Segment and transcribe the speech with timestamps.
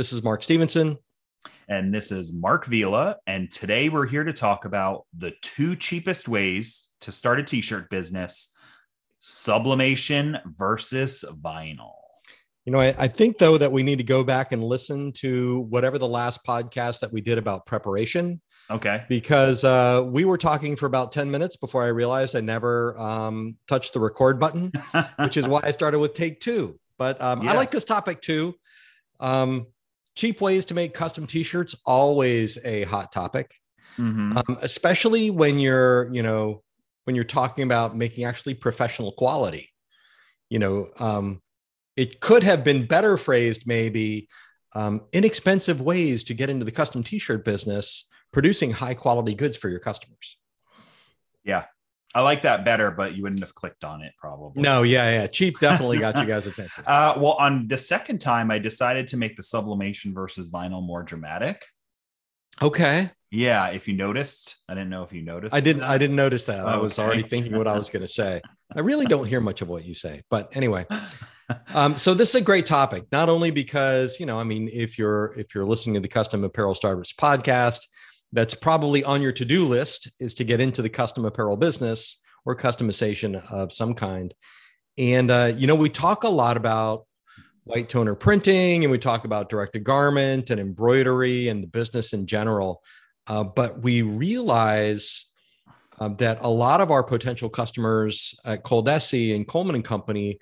[0.00, 0.96] This is Mark Stephenson.
[1.68, 3.16] And this is Marc Vila.
[3.26, 7.60] And today we're here to talk about the two cheapest ways to start a t
[7.60, 8.56] shirt business
[9.18, 11.92] sublimation versus vinyl.
[12.64, 15.66] You know, I, I, think though that we need to go back and listen to
[15.68, 18.40] whatever the last podcast that we did about preparation.
[18.70, 19.04] Okay.
[19.06, 23.54] Because uh, we were talking for about 10 minutes before I realized I never um,
[23.68, 24.72] touched the record button,
[25.18, 26.80] which is why I started with take two.
[26.96, 27.52] But um, yeah.
[27.52, 28.54] I like this topic too.
[29.20, 29.66] Um,
[30.20, 33.54] cheap ways to make custom t-shirts always a hot topic.
[33.98, 34.38] Mm-hmm.
[34.38, 36.62] um, especially when you're you know
[37.04, 39.70] when you're talking about making actually professional quality.
[40.48, 41.42] You know um,
[41.96, 44.28] it could have been better phrased maybe
[44.74, 49.68] um, inexpensive ways to get into the custom t-shirt business producing high quality goods for
[49.68, 50.36] your customers.
[51.44, 51.64] Yeah
[52.14, 54.62] I like that better, but you wouldn't have clicked on it probably.
[54.62, 55.26] No, yeah, yeah.
[55.28, 56.84] Cheap definitely got you guys' attention.
[56.86, 61.02] Uh, well, on the second time, I decided to make the sublimation versus vinyl more
[61.02, 61.64] dramatic.
[62.60, 63.10] Okay.
[63.30, 65.54] Yeah, if you noticed, I didn't know if you noticed.
[65.54, 65.84] I didn't.
[65.84, 66.60] I didn't notice that.
[66.60, 66.68] Okay.
[66.68, 68.42] I was already thinking what I was going to say.
[68.74, 70.86] I really don't hear much of what you say, but anyway.
[71.74, 74.98] Um, so this is a great topic, not only because you know, I mean, if
[74.98, 77.86] you're if you're listening to the Custom Apparel Startups podcast,
[78.32, 82.56] that's probably on your to-do list is to get into the custom apparel business or
[82.56, 84.34] customization of some kind.
[84.98, 87.06] And uh, you know we talk a lot about
[87.64, 92.12] white toner printing and we talk about direct to garment and embroidery and the business
[92.12, 92.82] in general
[93.30, 95.26] uh, but we realize
[96.00, 100.38] um, that a lot of our potential customers at Coldesi and Colman and Company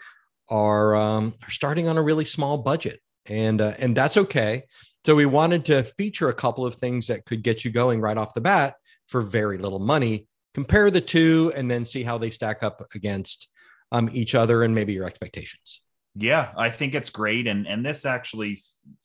[0.48, 4.64] are, um, are starting on a really small budget, and uh, and that's okay
[5.08, 8.18] so we wanted to feature a couple of things that could get you going right
[8.18, 8.74] off the bat
[9.06, 10.26] for very little money.
[10.52, 13.48] Compare the two and then see how they stack up against
[13.90, 15.80] um, each other and maybe your expectations.
[16.14, 18.60] Yeah, I think it's great, and and this actually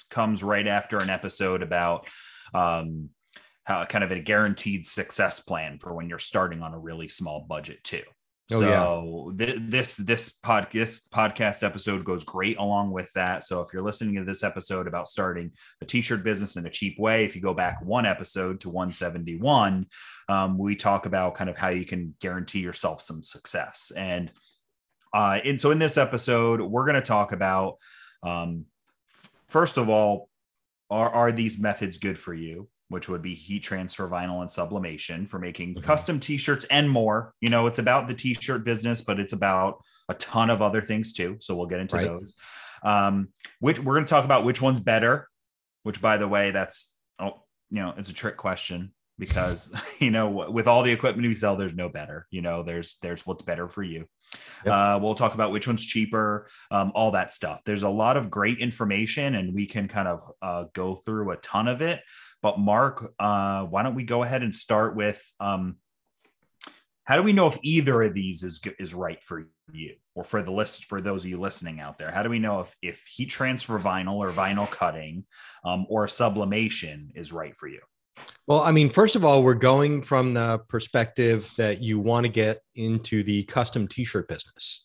[0.10, 2.10] comes right after an episode about
[2.54, 3.08] um,
[3.64, 7.46] how kind of a guaranteed success plan for when you're starting on a really small
[7.48, 8.04] budget too.
[8.54, 9.46] Oh, so yeah.
[9.46, 13.44] th- this this podcast podcast episode goes great along with that.
[13.44, 17.00] So if you're listening to this episode about starting a t-shirt business in a cheap
[17.00, 19.88] way, if you go back one episode to 171,
[20.30, 23.92] um, we talk about kind of how you can guarantee yourself some success.
[23.96, 24.32] And
[25.14, 27.78] uh, and so in this episode, we're going to talk about
[28.24, 28.66] um,
[29.10, 30.30] f- first of all,
[30.90, 32.70] are are these methods good for you?
[32.94, 35.84] Which would be heat transfer vinyl and sublimation for making mm-hmm.
[35.84, 37.34] custom t-shirts and more.
[37.42, 41.12] You know, it's about the t-shirt business, but it's about a ton of other things
[41.12, 41.38] too.
[41.40, 42.06] So we'll get into right.
[42.06, 42.36] those.
[42.84, 45.28] Um, which we're going to talk about which one's better,
[45.82, 50.30] which by the way, that's, oh, you know, it's a trick question because, you know,
[50.30, 53.68] with all the equipment we sell, there's no better, you know, there's, there's what's better
[53.68, 54.06] for you.
[54.66, 54.74] Yep.
[54.74, 57.62] Uh, we'll talk about which one's cheaper, um, all that stuff.
[57.66, 61.38] There's a lot of great information and we can kind of uh, go through a
[61.38, 62.02] ton of it.
[62.44, 65.78] But Mark, uh, why don't we go ahead and start with um,
[67.06, 70.44] how do we know if either of these is is right for you or for
[70.44, 72.12] the list for those of you listening out there?
[72.12, 75.26] How do we know if if heat transfer vinyl or vinyl cutting
[75.64, 77.80] um, or sublimation is right for you?
[78.46, 82.32] Well, I mean, first of all, we're going from the perspective that you want to
[82.32, 84.84] get into the custom t-shirt business.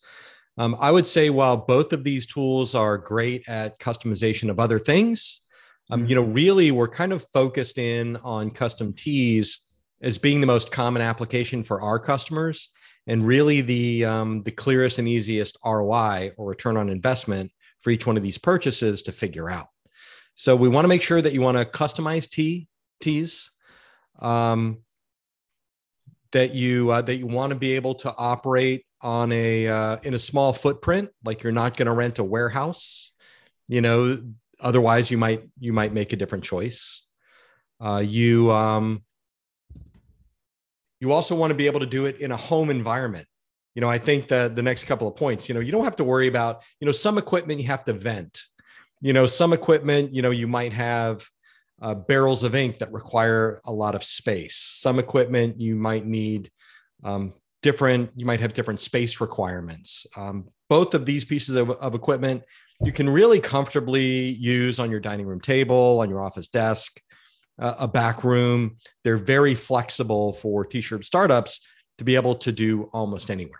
[0.57, 4.79] Um, I would say while both of these tools are great at customization of other
[4.79, 5.41] things,
[5.89, 9.61] um, you know, really we're kind of focused in on custom tees
[10.01, 12.69] as being the most common application for our customers
[13.07, 18.05] and really the um, the clearest and easiest ROI or return on investment for each
[18.05, 19.67] one of these purchases to figure out.
[20.35, 22.67] So we want to make sure that you want to customize tee
[23.01, 23.51] tees,
[24.19, 24.79] um,
[26.31, 30.13] that you uh, that you want to be able to operate on a uh, in
[30.13, 33.11] a small footprint, like you're not going to rent a warehouse.
[33.67, 34.21] You know,
[34.59, 37.03] otherwise you might you might make a different choice.
[37.79, 39.03] Uh, you um,
[40.99, 43.27] you also want to be able to do it in a home environment.
[43.75, 45.95] You know i think that the next couple of points you know you don't have
[45.97, 48.41] to worry about you know some equipment you have to vent.
[49.01, 51.25] You know some equipment you know you might have
[51.81, 54.57] uh, barrels of ink that require a lot of space.
[54.57, 56.51] Some equipment you might need
[57.03, 60.05] um, different you might have different space requirements.
[60.17, 62.43] Um, both of these pieces of, of equipment
[62.83, 67.01] you can really comfortably use on your dining room table, on your office desk,
[67.59, 68.77] uh, a back room.
[69.03, 71.61] They're very flexible for t-shirt startups
[71.97, 73.59] to be able to do almost anywhere.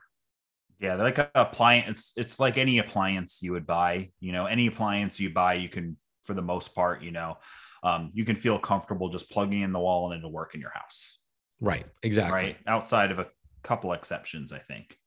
[0.79, 1.89] Yeah, they're like a appliance.
[1.89, 4.11] It's, it's like any appliance you would buy.
[4.21, 7.37] You know, any appliance you buy, you can, for the most part, you know,
[7.83, 10.71] um, you can feel comfortable just plugging in the wall and it'll work in your
[10.73, 11.19] house.
[11.59, 11.83] Right.
[12.03, 12.33] Exactly.
[12.33, 12.57] Right.
[12.67, 13.27] Outside of a
[13.63, 14.97] couple exceptions, I think.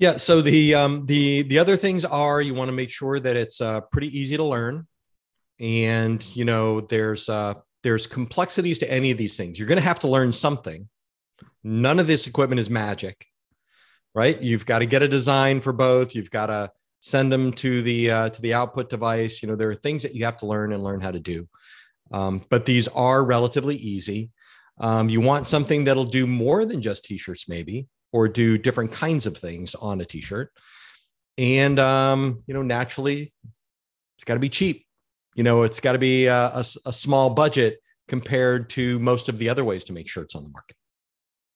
[0.00, 0.16] Yeah.
[0.16, 3.60] So the um, the the other things are you want to make sure that it's
[3.60, 4.86] uh, pretty easy to learn,
[5.60, 9.58] and you know there's uh, there's complexities to any of these things.
[9.58, 10.88] You're going to have to learn something.
[11.62, 13.26] None of this equipment is magic,
[14.14, 14.40] right?
[14.40, 16.14] You've got to get a design for both.
[16.14, 19.42] You've got to send them to the uh, to the output device.
[19.42, 21.46] You know there are things that you have to learn and learn how to do,
[22.10, 24.30] um, but these are relatively easy.
[24.78, 29.26] Um, you want something that'll do more than just t-shirts, maybe or do different kinds
[29.26, 30.52] of things on a t-shirt.
[31.38, 33.32] And um, you know naturally
[34.16, 34.84] it's got to be cheap.
[35.34, 37.78] You know it's got to be a, a, a, small budget
[38.08, 40.76] compared to most of the other ways to make shirts on the market.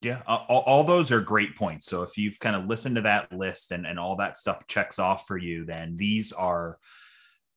[0.01, 1.87] Yeah all, all those are great points.
[1.87, 4.99] So if you've kind of listened to that list and, and all that stuff checks
[4.99, 6.79] off for you then these are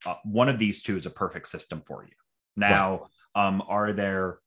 [0.06, 2.14] uh, one of these two is a perfect system for you.
[2.56, 3.48] Now right.
[3.48, 4.40] um, are there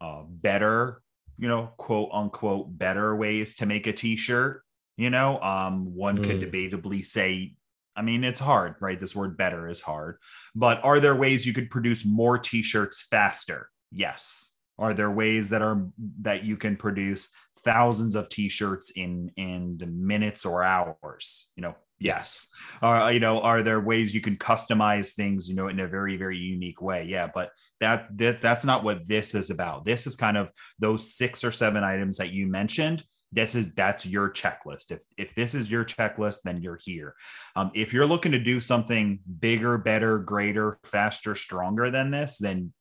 [0.00, 1.02] uh, better
[1.38, 4.62] you know, quote unquote, better ways to make a t-shirt.
[4.96, 6.24] You know, um, one mm.
[6.24, 7.54] could debatably say,
[7.94, 8.98] I mean, it's hard, right?
[8.98, 10.18] This word better is hard,
[10.54, 13.70] but are there ways you could produce more t-shirts faster?
[13.92, 14.52] Yes.
[14.78, 15.88] Are there ways that are
[16.20, 17.30] that you can produce
[17.60, 21.50] thousands of t-shirts in in minutes or hours?
[21.56, 22.48] You know, yes.
[22.82, 26.16] Uh, you know are there ways you can customize things you know in a very
[26.16, 27.04] very unique way?
[27.04, 27.50] Yeah but
[27.80, 29.84] that, that that's not what this is about.
[29.84, 33.04] This is kind of those six or seven items that you mentioned.
[33.30, 34.90] This is that's your checklist.
[34.90, 37.14] If if this is your checklist then you're here.
[37.56, 42.72] Um, if you're looking to do something bigger better greater faster stronger than this then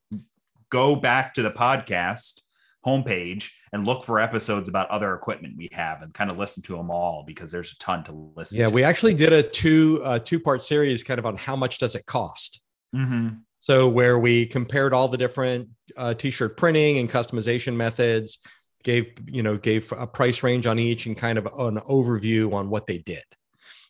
[0.69, 2.41] go back to the podcast
[2.85, 6.75] homepage and look for episodes about other equipment we have and kind of listen to
[6.75, 8.71] them all because there's a ton to listen yeah to.
[8.71, 11.95] we actually did a two uh, two part series kind of on how much does
[11.95, 12.61] it cost
[12.95, 13.29] mm-hmm.
[13.59, 18.39] so where we compared all the different uh, t-shirt printing and customization methods
[18.83, 22.69] gave you know gave a price range on each and kind of an overview on
[22.69, 23.23] what they did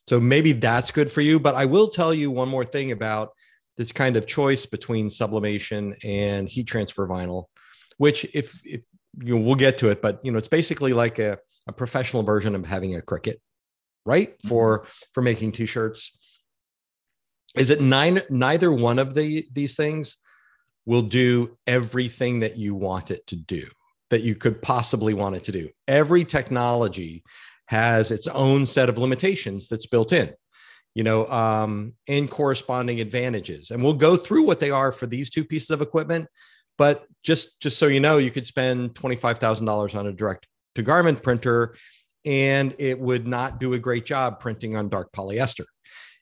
[0.07, 3.29] so maybe that's good for you but i will tell you one more thing about
[3.75, 7.45] this kind of choice between sublimation and heat transfer vinyl
[7.97, 8.85] which if if
[9.23, 12.23] you know, we'll get to it, but you know, it's basically like a, a professional
[12.23, 13.37] version of having a Cricut,
[14.05, 14.29] right?
[14.29, 14.47] Mm-hmm.
[14.47, 16.17] For for making t-shirts.
[17.55, 20.17] Is it nine neither one of the these things
[20.85, 23.67] will do everything that you want it to do,
[24.09, 25.69] that you could possibly want it to do.
[25.87, 27.23] Every technology
[27.65, 30.33] has its own set of limitations that's built in
[30.97, 33.69] you know, um, and corresponding advantages.
[33.69, 36.27] And we'll go through what they are for these two pieces of equipment.
[36.77, 40.11] But just just so you know, you could spend twenty five thousand dollars on a
[40.11, 41.75] direct to garment printer,
[42.25, 45.65] and it would not do a great job printing on dark polyester.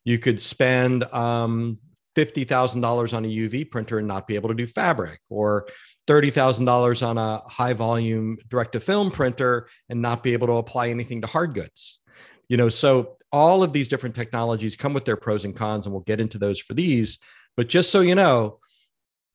[0.04, 1.78] You could spend um,
[2.16, 5.68] fifty thousand dollars on a UV printer and not be able to do fabric, or
[6.08, 10.48] thirty thousand dollars on a high volume direct to film printer and not be able
[10.48, 12.00] to apply anything to hard goods.
[12.48, 15.94] You know, so all of these different technologies come with their pros and cons, and
[15.94, 17.20] we'll get into those for these.
[17.58, 18.60] But just so you know,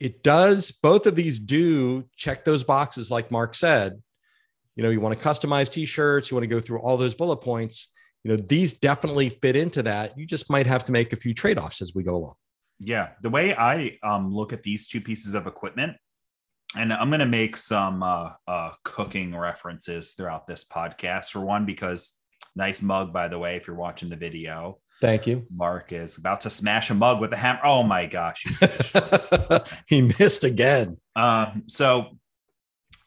[0.00, 4.02] it does both of these do check those boxes like mark said.
[4.74, 7.38] You know you want to customize t-shirts you want to go through all those bullet
[7.38, 7.88] points.
[8.24, 10.18] You know these definitely fit into that.
[10.18, 12.34] You just might have to make a few trade-offs as we go along.
[12.80, 15.96] Yeah the way i um, look at these two pieces of equipment
[16.76, 21.26] and i'm going to make some uh, uh, cooking references throughout this podcast.
[21.26, 22.14] For one because
[22.56, 25.46] nice mug by the way if you're watching the video Thank you.
[25.54, 27.60] Mark is about to smash a mug with a hammer.
[27.64, 28.44] Oh my gosh.
[29.86, 30.98] he missed again.
[31.16, 32.00] Um, so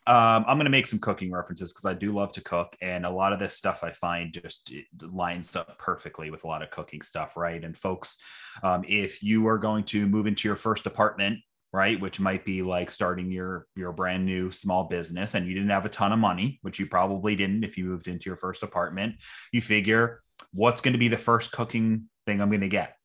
[0.06, 2.76] um, I'm going to make some cooking references because I do love to cook.
[2.82, 6.64] And a lot of this stuff I find just lines up perfectly with a lot
[6.64, 7.38] of cooking stuff.
[7.38, 7.64] Right.
[7.64, 8.18] And folks,
[8.64, 11.40] um, if you are going to move into your first apartment,
[11.74, 15.72] right which might be like starting your your brand new small business and you didn't
[15.72, 18.64] have a ton of money which you probably didn't if you moved into your first
[18.64, 19.16] apartment
[19.52, 20.22] you figure
[20.54, 22.96] what's going to be the first cooking thing I'm going to get?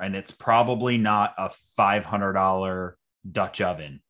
[0.00, 2.92] And it's probably not a $500
[3.30, 4.00] Dutch oven,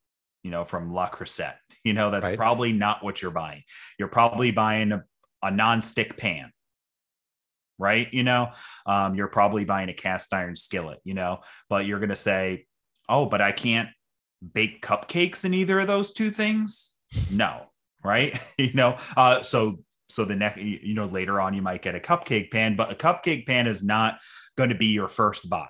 [0.42, 1.54] you know, from Le Creuset.
[1.84, 2.36] You know, that's right.
[2.36, 3.62] probably not what you're buying.
[3.98, 5.04] You're probably buying a,
[5.42, 6.52] a non-stick pan,
[7.78, 8.12] right?
[8.12, 8.50] You know,
[8.84, 12.66] um, you're probably buying a cast iron skillet, you know, but you're going to say,
[13.08, 13.88] oh, but I can't
[14.52, 16.94] bake cupcakes in either of those two things.
[17.30, 17.66] No,
[18.04, 18.38] right?
[18.58, 22.00] you know, uh, so so the next you know later on you might get a
[22.00, 24.18] cupcake pan but a cupcake pan is not
[24.58, 25.68] going to be your first buy.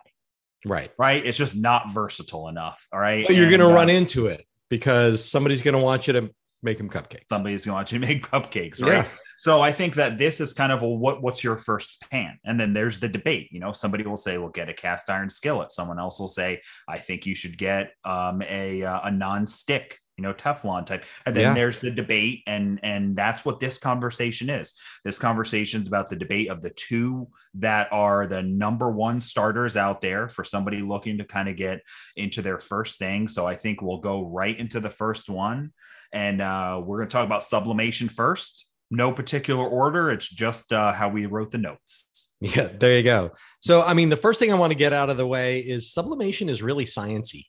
[0.66, 0.90] Right.
[0.99, 1.25] Right.
[1.25, 2.88] It's just not versatile enough.
[2.92, 3.25] All right.
[3.26, 6.30] But you're going to uh, run into it because somebody's going to want you to
[6.62, 7.28] make them cupcakes.
[7.28, 8.83] somebody's going to want you to make cupcakes.
[8.83, 8.92] Right.
[8.92, 9.07] Yeah.
[9.40, 12.38] So I think that this is kind of a what what's your first pan?
[12.45, 13.50] And then there's the debate.
[13.52, 16.61] You know, somebody will say, "Well, get a cast iron skillet." Someone else will say,
[16.88, 21.35] "I think you should get um, a uh, a non-stick, you know, Teflon type." And
[21.35, 21.55] then Yeah.
[21.55, 24.75] there's the debate, and and that's what this conversation is.
[25.05, 29.77] This conversation is about the debate of the two that are the number one starters
[29.77, 31.81] out there for somebody looking to kind of get
[32.17, 33.29] into their first thing.
[33.29, 35.73] So I think we'll go right into the first one,
[36.13, 40.11] and uh, we're going to talk about sublimation first no particular order.
[40.11, 42.31] It's just uh, how we wrote the notes.
[42.41, 43.33] Yeah, there you go.
[43.61, 45.93] So, I mean, the first thing I want to get out of the way is
[45.93, 47.47] sublimation is really sciency.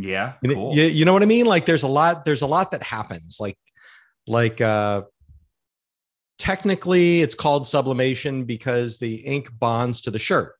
[0.00, 0.74] Yeah, You- cool.
[0.74, 1.46] You, you know what I mean?
[1.46, 3.38] Like there's a lot, there's a lot that happens.
[3.40, 3.58] Like,
[4.26, 5.02] like uh
[6.38, 10.54] technically it's called sublimation because the ink bonds to the shirt,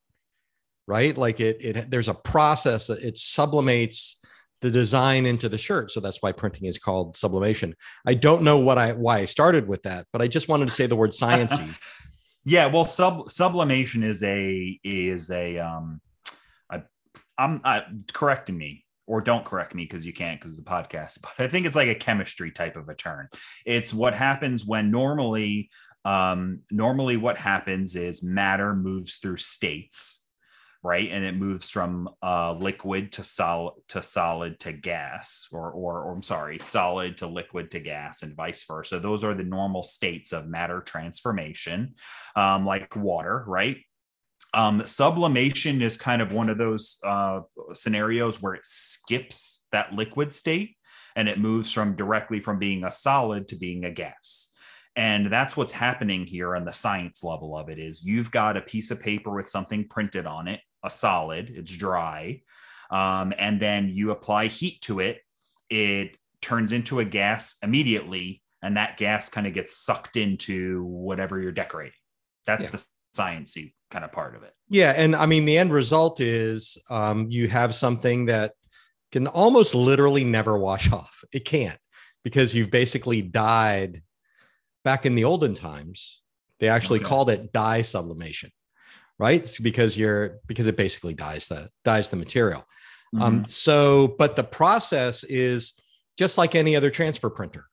[0.87, 1.17] right?
[1.17, 4.17] Like it it there's a process that it sublimates
[4.61, 5.93] the design into the shirt.
[5.93, 7.77] So that's why printing is called sublimation.
[8.05, 10.75] I don't know what I why I started with that, but I just wanted to
[10.75, 11.75] say the word sciency.
[12.45, 16.01] Yeah, well, sub sublimation is a is a um,
[16.71, 16.83] I,
[17.37, 21.19] I'm I, correcting me or don't correct me because you can't because the podcast.
[21.23, 23.29] But I think it's like a chemistry type of a turn.
[23.67, 25.71] It's what happens when normally
[26.05, 30.25] um, normally what happens is matter moves through states
[30.83, 36.03] right and it moves from uh, liquid to solid to solid to gas or, or
[36.03, 39.83] or i'm sorry solid to liquid to gas and vice versa those are the normal
[39.83, 41.95] states of matter transformation
[42.37, 43.79] um, like water right
[44.55, 47.41] um, sublimation is kind of one of those uh,
[47.75, 50.77] scenarios where it skips that liquid state
[51.17, 54.55] and it moves from directly from being a solid to being a gas.
[54.97, 58.63] And that's what's happening here on the science level of it is you've got a
[58.63, 62.41] piece of paper with something printed on it a solid it's dry.
[62.91, 65.19] Um, and then you apply heat to it
[65.69, 71.41] it turns into a gas immediately and that gas kind of gets sucked into whatever
[71.41, 71.93] you're decorating.
[72.47, 72.71] That's Yeah.
[72.71, 72.85] the
[73.17, 77.31] sciencey kind of part of it Yeah, and I mean the end result is um,
[77.31, 78.53] you have something that
[79.13, 81.25] can almost literally never wash off.
[81.33, 81.79] It can't
[82.25, 84.03] because you've basically dyed.
[84.85, 86.23] Back in the olden times,
[86.61, 87.09] they actually Okay.
[87.09, 88.51] called it dye sublimation,
[89.19, 89.41] right?
[89.43, 92.65] It's because you're because it basically dyes the dyes the material.
[93.15, 93.23] Mm-hmm.
[93.23, 95.73] Um, so, but the process is
[96.17, 97.67] just like any other transfer printer,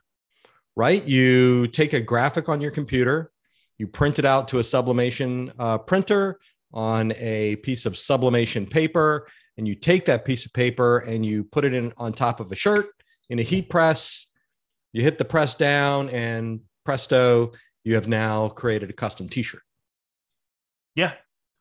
[0.76, 1.04] right?
[1.06, 3.32] You take a graphic on your computer,
[3.78, 6.40] you print it out to a sublimation uh, printer
[6.74, 9.28] on a piece of sublimation paper,
[9.58, 12.52] and you take that piece of paper and you put it in on top of
[12.52, 12.88] a shirt
[13.30, 14.28] in a heat press.
[14.94, 17.52] You hit the press down, and presto,
[17.84, 19.62] you have now created a custom T-shirt.
[20.96, 21.14] Yeah.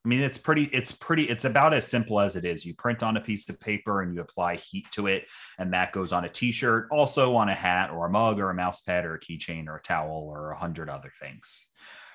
[0.04, 2.66] I mean, it's pretty, it's pretty, it's about as simple as it is.
[2.66, 5.24] You print on a piece of paper and you apply heat to it,
[5.58, 8.50] and that goes on a t shirt, also on a hat or a mug or
[8.50, 11.70] a mouse pad or a keychain or a towel or a hundred other things.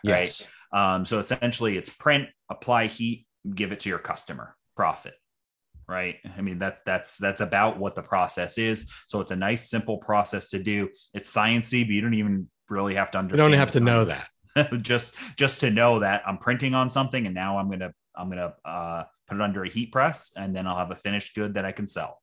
[0.05, 0.25] Right.
[0.25, 0.47] Yes.
[0.71, 5.13] Um, so essentially, it's print, apply heat, give it to your customer, profit.
[5.87, 6.17] Right.
[6.37, 8.91] I mean, that's that's that's about what the process is.
[9.07, 10.89] So it's a nice, simple process to do.
[11.13, 13.49] It's sciencey, but you don't even really have to understand.
[13.49, 14.29] You don't have to know that.
[14.81, 18.53] just just to know that I'm printing on something and now I'm gonna I'm gonna
[18.65, 21.65] uh, put it under a heat press and then I'll have a finished good that
[21.65, 22.21] I can sell.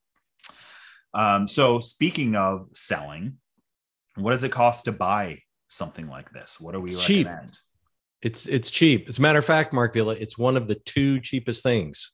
[1.13, 3.37] Um, so speaking of selling,
[4.15, 6.59] what does it cost to buy something like this?
[6.59, 7.27] What do we It's cheap.
[8.27, 9.07] It's it's cheap.
[9.09, 12.11] As a matter of fact, Marc Vila, it's one of the two cheapest things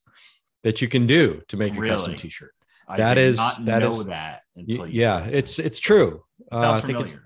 [0.63, 2.53] that you can do to make a custom T-shirt.
[2.87, 6.23] I That is- not that know is- that until yeah, it's it's true.
[6.39, 6.47] it.
[6.51, 7.23] Uh, sounds I think familiar.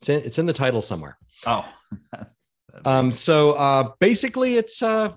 [0.00, 1.16] it's in, it's in the title somewhere.
[1.46, 1.64] oh,
[2.84, 5.12] Um, so uh, basically, it's uh,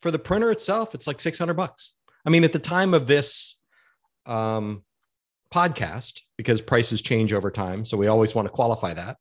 [0.00, 1.92] for the printer itself, it's like six hundred bucks.
[2.26, 3.60] I mean, at the time of this
[4.26, 4.82] um,
[5.54, 9.16] podcast, because prices change over time, so we always want to qualify that.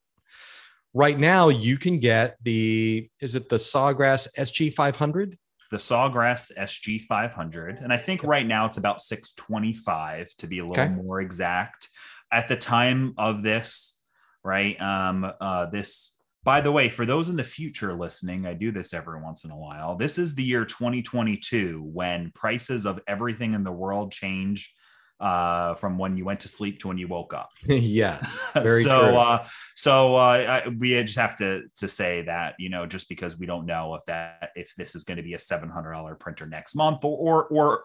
[0.97, 5.37] Right now, you can get the is it the Sawgrass SG five hundred?
[5.71, 7.79] the Sawgrass SG 500.
[7.79, 10.93] And I think right now it's about 625 to be a little Okay.
[10.93, 11.89] more exact.
[12.31, 13.99] At the time of this,
[14.43, 14.79] right?
[14.79, 18.93] Um, uh, this, by the way, for those in the future listening, I do this
[18.93, 19.95] every once in a while.
[19.97, 24.71] This is the year 2022 when prices of everything in the world change
[25.19, 28.99] uh, from when you went to sleep to when you woke up yes, very so
[29.11, 29.15] true.
[29.15, 33.37] uh so uh I, we just have to to say that you know just because
[33.37, 36.75] we don't know if that if this is going to be a $700 printer next
[36.75, 37.83] month or or, or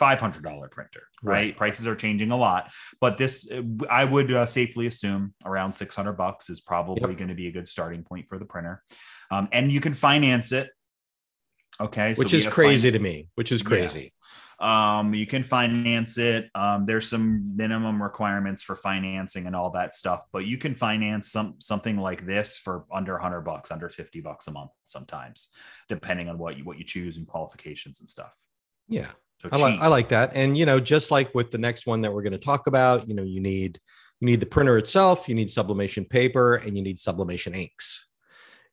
[0.00, 1.32] $500 printer right?
[1.34, 1.56] Right.
[1.56, 2.70] prices are changing a lot
[3.00, 3.50] but this
[3.90, 7.18] i would uh, safely assume around 600 bucks is probably Yep.
[7.18, 8.82] going to be a good starting point for the printer
[9.30, 10.70] um, and you can finance it
[11.80, 12.14] Okay.
[12.14, 14.12] which is crazy to me, which is crazy.
[14.60, 16.50] Um, you can finance it.
[16.54, 21.30] Um, there's some minimum requirements for financing and all that stuff, but you can finance
[21.30, 25.52] some something like this for under 100 bucks, under 50 bucks a month sometimes,
[25.88, 28.34] depending on what you what you choose and qualifications and stuff.
[28.88, 29.10] Yeah.
[29.40, 30.32] So I like I like that.
[30.34, 33.08] And you know, just like with the next one that we're going to talk about,
[33.08, 33.78] you know, you need
[34.20, 38.07] you need the printer itself, you need sublimation paper, and you need sublimation inks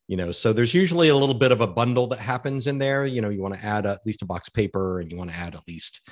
[0.07, 3.05] you know so there's usually a little bit of a bundle that happens in there.
[3.05, 5.31] You know you want to add a, at least a box paper and you want
[5.31, 6.07] to add at least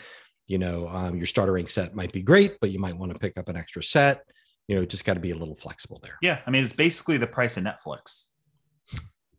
[0.48, 3.20] you know um, your starter ink set might be great but you might want to
[3.20, 4.24] pick up an extra set.
[4.68, 6.18] You know just got to be a little flexible there.
[6.22, 8.28] Yeah i mean it's basically the price of netflix.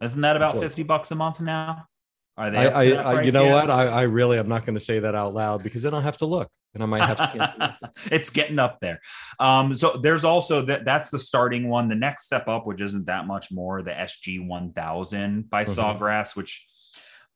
[0.03, 1.87] Isn't that about 50 bucks a month now
[2.37, 2.59] are they?
[2.59, 3.53] I, I, I you know yet?
[3.53, 3.71] what?
[3.71, 6.17] I, I really am not going to say that out loud because then I'll have
[6.19, 7.77] to look and I might have to.
[8.13, 9.01] it's getting up there.
[9.39, 10.85] Um, so there's also that.
[10.85, 11.89] That's the starting one.
[11.89, 15.81] The next step up, which isn't that much more, the SG 1000 by mm-hmm.
[15.81, 16.67] Sawgrass, which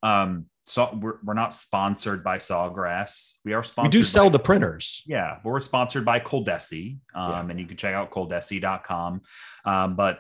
[0.03, 3.35] um, so we're, we're not sponsored by Sawgrass.
[3.45, 3.95] We are sponsored.
[3.95, 5.03] We do sell by, the printers.
[5.07, 7.51] Yeah, but we're sponsored by Coldesi, um, yeah.
[7.51, 9.23] and you can check out coldesi.com.
[9.65, 10.19] Um, but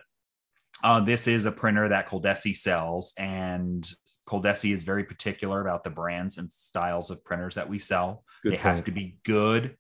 [0.82, 3.88] uh, this is a printer that Coldesi sells, and
[4.28, 8.24] Coldesi is very particular about the brands and styles of printers that we sell.
[8.42, 8.76] Good they point.
[8.76, 9.76] have to be good.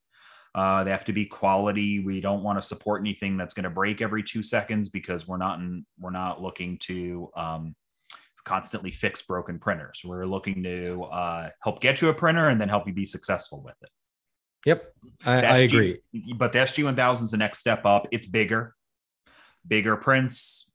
[0.54, 2.00] Uh, they have to be quality.
[2.00, 5.36] We don't want to support anything that's going to break every two seconds because we're
[5.36, 7.76] not in, we're not looking to um,
[8.44, 10.00] constantly fix broken printers.
[10.02, 13.62] We're looking to uh, help get you a printer and then help you be successful
[13.62, 13.90] with it.
[14.64, 14.92] Yep,
[15.26, 15.98] I, I agree.
[16.34, 18.08] But the SG1000 is the next step up.
[18.10, 18.74] It's bigger,
[19.66, 20.67] bigger prints,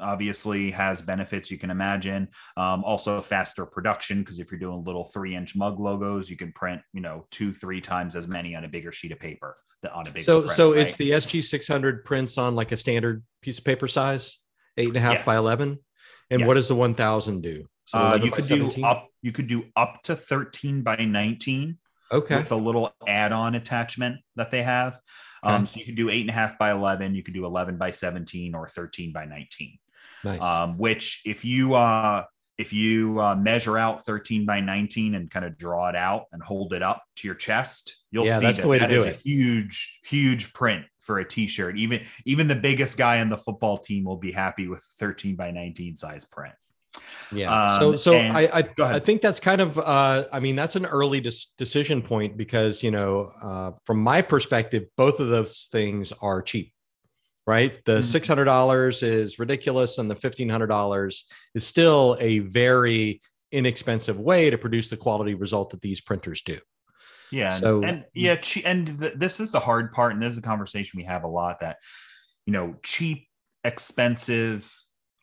[0.00, 5.04] obviously has benefits you can imagine um, also faster production because if you're doing little
[5.04, 8.64] three inch mug logos you can print you know two three times as many on
[8.64, 9.56] a bigger sheet of paper
[9.92, 10.80] on a big so print, so right?
[10.80, 14.38] it's the sg600 prints on like a standard piece of paper size
[14.76, 15.24] eight and a half yeah.
[15.24, 15.78] by 11
[16.30, 16.46] and yes.
[16.46, 18.80] what does the 1000 do so uh, you could 17?
[18.80, 21.78] do up you could do up to 13 by 19
[22.12, 25.00] okay with a little add-on attachment that they have
[25.42, 27.76] um, so you could do eight and a half by 11, you could do 11
[27.76, 29.78] by 17 or 13 by 19.
[30.24, 30.40] Nice.
[30.40, 32.24] Um, which if you, uh,
[32.58, 36.42] if you uh, measure out 13 by 19 and kind of draw it out and
[36.42, 38.94] hold it up to your chest, you'll yeah, see that's that, the way that to
[38.94, 39.20] do it.
[39.24, 41.78] huge, huge print for a t-shirt.
[41.78, 45.50] Even even the biggest guy on the football team will be happy with 13 by
[45.50, 46.54] 19 size print.
[47.32, 47.72] Yeah.
[47.74, 50.86] Um, so so I I, I, think that's kind of uh, I mean that's an
[50.86, 56.12] early dis- decision point because you know uh, from my perspective both of those things
[56.22, 56.72] are cheap.
[57.46, 58.02] Right, the mm-hmm.
[58.02, 61.24] six hundred dollars is ridiculous, and the fifteen hundred dollars
[61.54, 63.22] is still a very
[63.52, 66.58] inexpensive way to produce the quality result that these printers do.
[67.30, 70.42] Yeah, so and yeah, and th- this is the hard part, and this is a
[70.42, 71.78] conversation we have a lot that
[72.46, 73.26] you know cheap,
[73.64, 74.70] expensive,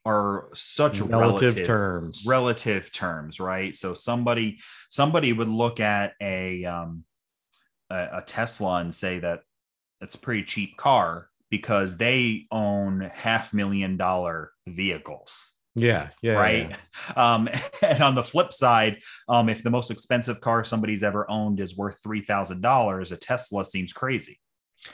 [0.06, 2.26] are such relative, relative, terms.
[2.28, 3.76] relative terms right?
[3.76, 7.04] So somebody somebody would look at a um
[7.90, 9.42] a, a tesla and say that
[10.02, 16.70] it's a pretty cheap car because they own half million dollar vehicles yeah yeah right?
[16.70, 17.14] Yeah.
[17.36, 17.50] um
[17.82, 21.78] and on the flip side um if the most expensive car somebody's ever owned is
[21.78, 24.40] worth $3000 a tesla seems crazy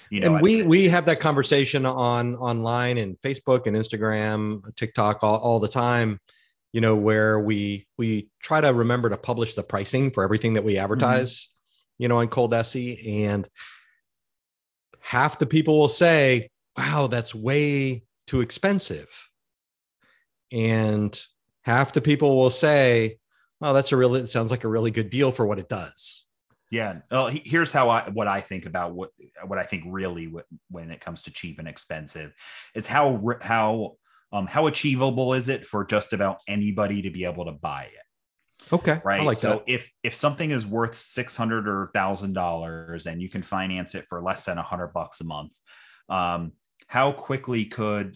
[0.10, 5.19] you know, and we we have that conversation on online and Facebook and Instagram, TikTok
[5.21, 6.19] all, all the time.
[6.73, 10.63] You know, where we we try to remember to publish the pricing for everything that
[10.63, 10.84] we mm-hmm.
[10.84, 11.34] advertise.
[11.34, 12.04] Mm-hmm.
[12.04, 13.47] You know, on Coldesi, and
[14.99, 19.10] half the people will say, "Wow, that's way too expensive,"
[20.51, 21.19] and
[21.62, 23.17] half the people will say,
[23.60, 26.25] "Well, that's a really it sounds like a really good deal for what it does."
[26.71, 26.99] Yeah.
[27.12, 29.10] Well, here's how I what I think about what
[29.45, 30.34] what I think really
[30.69, 32.34] when it comes to cheap and expensive
[32.73, 33.97] is how how
[34.31, 38.73] um how achievable is it for just about anybody to be able to buy it.
[38.73, 39.01] Okay.
[39.03, 39.21] Right.
[39.21, 39.63] Like so that.
[39.67, 44.05] if if something is worth six hundred or thousand dollars and you can finance it
[44.05, 45.57] for less than a hundred bucks a month,
[46.07, 46.53] um,
[46.88, 48.15] how quickly could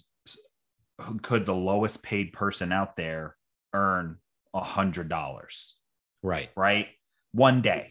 [1.24, 3.36] could the lowest paid person out there
[3.74, 4.16] earn
[4.54, 5.76] a hundred dollars?
[6.24, 6.50] Right.
[6.56, 6.88] Right.
[7.34, 7.90] One day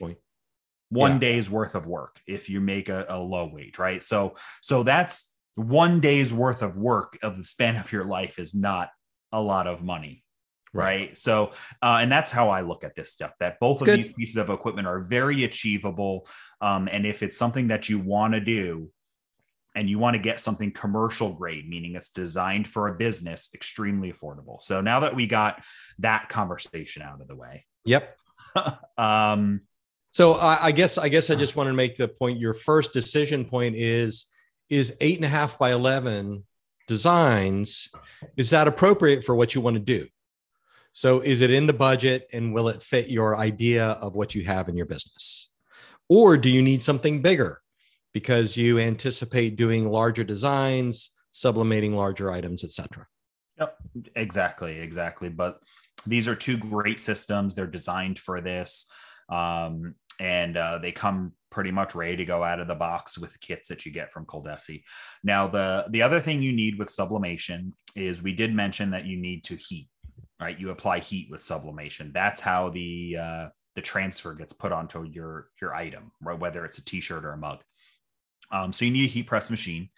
[0.94, 1.18] one yeah.
[1.18, 4.02] day's worth of work if you make a, a low wage, right?
[4.02, 8.54] So so that's one day's worth of work of the span of your life is
[8.54, 8.90] not
[9.32, 10.22] a lot of money
[10.72, 11.52] right, so
[11.82, 13.98] uh, and that's how i look at this stuff that both of Good.
[13.98, 16.26] these pieces of equipment are very achievable
[16.60, 18.90] um, and if it's something that you want to do
[19.76, 24.12] and you want to get something commercial grade meaning it's designed for a business extremely
[24.12, 25.62] affordable so now that we got
[26.00, 28.18] that conversation out of the way yep
[28.98, 29.60] um
[30.14, 32.38] so I, I guess I guess I just want to make the point.
[32.38, 34.26] Your first decision point is
[34.70, 36.44] is eight and a half by eleven
[36.86, 37.90] designs.
[38.36, 40.06] Is that appropriate for what you want to do?
[40.92, 44.44] So is it in the budget and will it fit your idea of what you
[44.44, 45.50] have in your business?
[46.08, 47.60] Or do you need something bigger
[48.12, 53.08] because you anticipate doing larger designs, sublimating larger items, etc.?
[53.58, 53.76] Yep,
[54.14, 55.28] exactly, exactly.
[55.28, 55.58] But
[56.06, 57.56] these are two great systems.
[57.56, 58.86] They're designed for this.
[59.28, 63.32] Um, and uh, they come pretty much ready to go out of the box with
[63.32, 64.82] the kits that you get from Coldesi.
[65.22, 69.16] Now, the the other thing you need with sublimation is we did mention that you
[69.16, 69.88] need to heat,
[70.40, 70.58] right?
[70.58, 72.10] You apply heat with sublimation.
[72.12, 76.38] That's how the uh, the transfer gets put onto your your item, right?
[76.38, 77.58] Whether it's a t-shirt or a mug.
[78.52, 79.90] Um, so you need a heat press machine,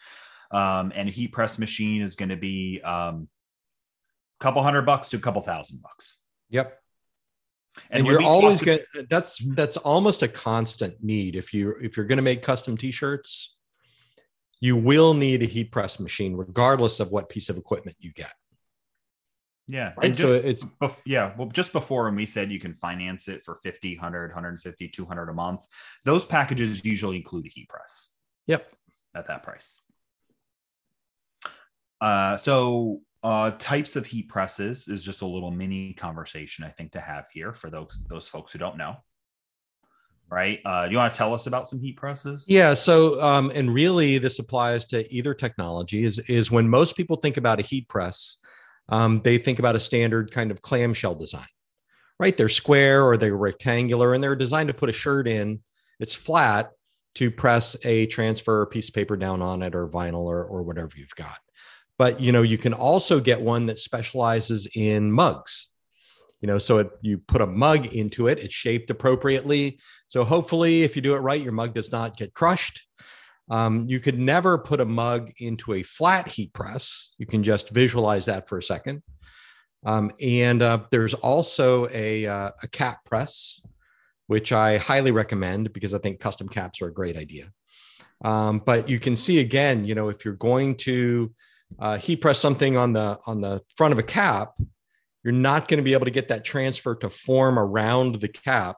[0.50, 3.28] um, and a heat press machine is going to be um,
[4.40, 6.22] a couple hundred bucks to a couple thousand bucks.
[6.50, 6.78] Yep
[7.90, 9.54] and, and you're always going that's mm-hmm.
[9.54, 11.36] that's almost a constant need.
[11.36, 13.56] If you if you're going to make custom t-shirts
[14.60, 18.32] you will need a heat press machine regardless of what piece of equipment you get.
[19.68, 20.64] Yeah right just, so it's
[21.04, 24.88] yeah well just before when we said you can finance it for 50 100 150
[24.88, 25.66] 200 a month
[26.04, 28.12] those packages usually include a heat press.
[28.46, 28.72] Yep.
[29.14, 29.82] At that price.
[32.00, 36.92] Uh so uh, types of heat presses is just a little mini conversation I think
[36.92, 38.98] to have here for those those folks who don't know.
[40.30, 40.60] Right?
[40.64, 42.44] Uh, you want to tell us about some heat presses?
[42.48, 42.74] Yeah.
[42.74, 46.04] So, um, and really, this applies to either technology.
[46.04, 48.38] Is is when most people think about a heat press,
[48.90, 51.48] um, they think about a standard kind of clamshell design,
[52.20, 52.36] right?
[52.36, 55.60] They're square or they're rectangular, and they're designed to put a shirt in.
[55.98, 56.70] It's flat
[57.16, 60.92] to press a transfer piece of paper down on it or vinyl or, or whatever
[60.96, 61.38] you've got
[61.98, 65.70] but you know you can also get one that specializes in mugs.
[66.40, 69.78] You know so it, you put a mug into it it's shaped appropriately.
[70.08, 72.82] So hopefully if you do it right your mug does not get crushed.
[73.48, 77.14] Um, you could never put a mug into a flat heat press.
[77.16, 79.04] You can just visualize that for a second.
[79.84, 83.60] Um, and uh, there's also a, uh, a cap press
[84.26, 87.50] which i highly recommend because i think custom caps are a great idea.
[88.24, 91.34] Um, but you can see again you know if you're going to
[91.78, 94.52] uh, heat press something on the on the front of a cap,
[95.22, 98.76] you're not going to be able to get that transfer to form around the cap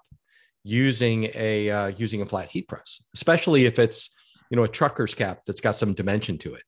[0.65, 4.11] using a uh, using a flat heat press, especially if it's
[4.51, 6.63] you know a trucker's cap that's got some dimension to it.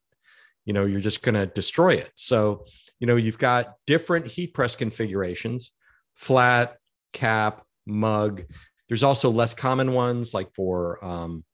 [0.65, 2.11] You know, you're just going to destroy it.
[2.15, 2.67] So
[2.99, 5.73] you know you've got different heat press configurations:
[6.15, 6.77] flat,
[7.13, 8.45] cap, mug.
[8.89, 11.45] There's also less common ones like for um,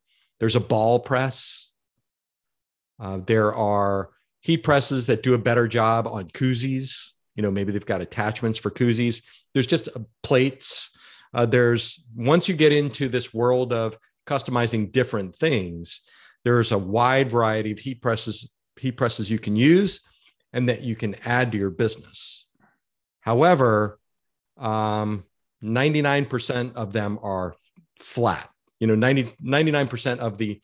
[0.41, 1.71] there's a ball press.
[2.99, 4.11] Uh, there are
[4.47, 7.15] heat presses that do a better job on koozies.
[7.35, 9.21] You know, maybe they've got attachments for koozies.
[9.53, 10.97] There's just uh, plates.
[11.35, 16.03] Uh, there's once you get into this world of customizing different things,
[16.45, 20.03] there's a wide variety of heat presses, heat presses you can use
[20.53, 22.47] and that you can add to your business.
[23.23, 23.99] However,
[24.59, 25.25] um,
[25.61, 27.57] 99% of them are
[27.99, 28.49] flat.
[28.79, 30.61] You know, 90, 99% of the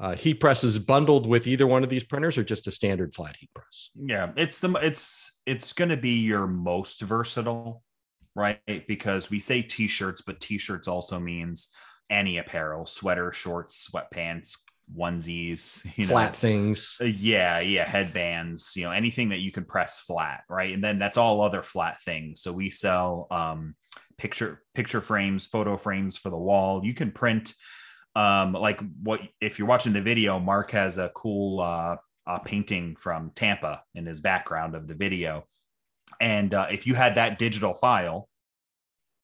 [0.00, 3.36] uh, heat presses bundled with either one of these printers or just a standard flat
[3.36, 3.90] heat press.
[3.94, 7.82] Yeah it's the it's it's going to be your most versatile
[8.36, 8.86] right?
[8.86, 11.68] Because we say t-shirts but t-shirts also means
[12.08, 14.56] any apparel sweater shorts sweatpants
[14.96, 16.96] onesies you know, flat things.
[17.00, 20.72] Uh, yeah yeah headbands you know anything that you can press flat right?
[20.72, 22.40] And then that's all other flat things.
[22.40, 23.74] So we sell um
[24.16, 26.84] picture picture frames photo frames for the wall.
[26.84, 27.54] You can print
[28.16, 31.96] um, like what if you're watching the video, Mark has a cool uh,
[32.26, 35.46] uh, painting from Tampa in his background of the video,
[36.20, 38.28] and uh, if you had that digital file,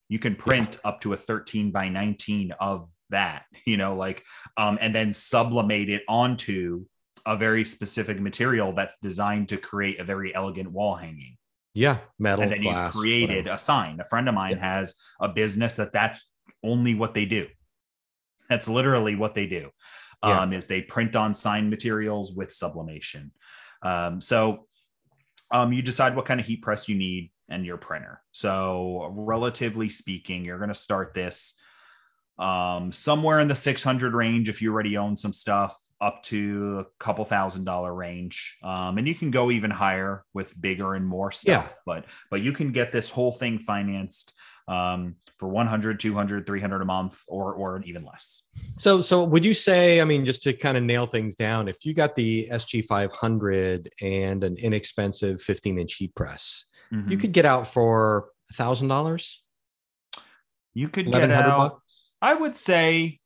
[0.09, 0.89] you can print yeah.
[0.89, 4.23] up to a 13 by 19 of that, you know, like,
[4.57, 6.85] um, and then sublimate it onto
[7.25, 11.37] a very specific material that's designed to create a very elegant wall hanging.
[11.73, 12.43] Yeah, metal.
[12.43, 13.55] And then glass, you've created whatever.
[13.55, 13.99] a sign.
[13.99, 14.77] A friend of mine yeah.
[14.77, 16.29] has a business that that's
[16.63, 17.47] only what they do.
[18.49, 19.69] That's literally what they do.
[20.23, 20.41] Yeah.
[20.41, 23.31] Um, is they print on sign materials with sublimation.
[23.83, 24.67] Um, so
[25.51, 28.21] um, you decide what kind of heat press you need and your printer.
[28.31, 31.55] So relatively speaking, you're going to start this
[32.39, 37.03] um, somewhere in the 600 range if you already own some stuff up to a
[37.03, 41.31] couple thousand dollar range um, and you can go even higher with bigger and more
[41.31, 41.81] stuff yeah.
[41.87, 44.33] but but you can get this whole thing financed
[44.67, 49.53] um, for 100 200 300 a month or or even less so so would you
[49.53, 53.87] say i mean just to kind of nail things down if you got the sg500
[54.01, 57.09] and an inexpensive 15 inch heat press mm-hmm.
[57.09, 59.43] you could get out for a thousand dollars
[60.73, 62.07] you could get out bucks?
[62.21, 63.19] i would say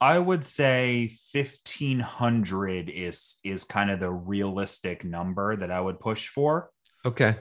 [0.00, 6.28] i would say 1500 is is kind of the realistic number that i would push
[6.28, 6.70] for
[7.04, 7.36] okay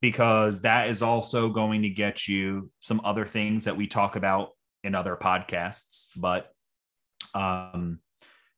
[0.00, 4.50] because that is also going to get you some other things that we talk about
[4.84, 6.08] in other podcasts.
[6.16, 6.52] But
[7.34, 8.00] um,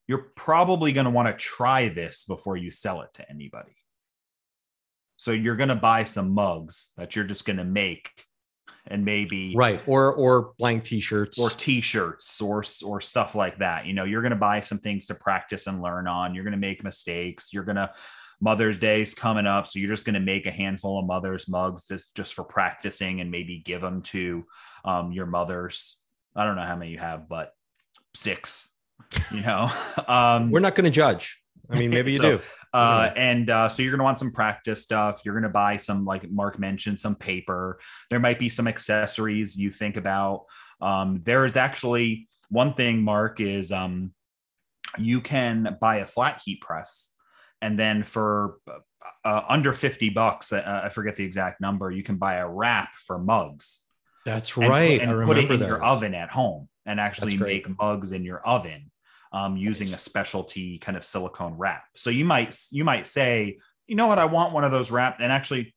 [0.06, 3.76] you're probably going to want to try this before you sell it to anybody.
[5.16, 8.10] So you're going to buy some mugs that you're just going to make
[8.86, 13.92] and maybe right or or blank t-shirts or t-shirts or or stuff like that you
[13.92, 16.58] know you're going to buy some things to practice and learn on you're going to
[16.58, 17.90] make mistakes you're going to
[18.40, 21.84] mother's day's coming up so you're just going to make a handful of mother's mugs
[21.86, 24.44] just just for practicing and maybe give them to
[24.84, 26.00] um, your mother's
[26.34, 27.52] i don't know how many you have but
[28.14, 28.74] six
[29.32, 29.70] you know
[30.08, 33.68] um, we're not going to judge i mean maybe you so, do uh, and uh,
[33.68, 35.22] so you're going to want some practice stuff.
[35.24, 37.80] You're going to buy some, like Mark mentioned, some paper.
[38.10, 40.44] There might be some accessories you think about.
[40.80, 44.12] Um, there is actually one thing, Mark, is um,
[44.98, 47.09] you can buy a flat heat press,
[47.62, 48.56] and then for
[49.24, 52.96] uh, under 50 bucks, uh, I forget the exact number, you can buy a wrap
[52.96, 53.86] for mugs.
[54.26, 55.00] That's right.
[55.00, 55.68] And, and put it in those.
[55.68, 58.90] your oven at home and actually make mugs in your oven
[59.32, 59.96] um, using nice.
[59.96, 61.84] a specialty kind of silicone wrap.
[61.96, 65.20] So you might you might say, you know what, I want one of those wrapped,
[65.20, 65.74] and actually,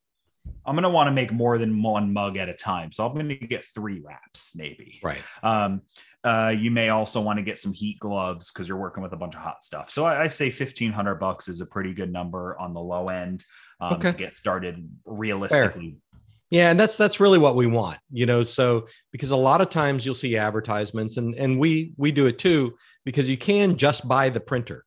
[0.66, 2.92] I'm going to want to make more than one mug at a time.
[2.92, 5.00] So I'm going to get three wraps, maybe.
[5.02, 5.22] Right.
[5.42, 5.82] Um,
[6.24, 9.16] uh, you may also want to get some heat gloves because you're working with a
[9.16, 9.90] bunch of hot stuff.
[9.90, 13.44] So I, I say 1500 bucks is a pretty good number on the low end
[13.80, 14.12] um, okay.
[14.12, 15.90] to get started realistically.
[15.90, 16.20] Fair.
[16.50, 18.44] Yeah, and that's that's really what we want, you know.
[18.44, 22.38] So because a lot of times you'll see advertisements, and and we we do it
[22.38, 24.84] too because you can just buy the printer.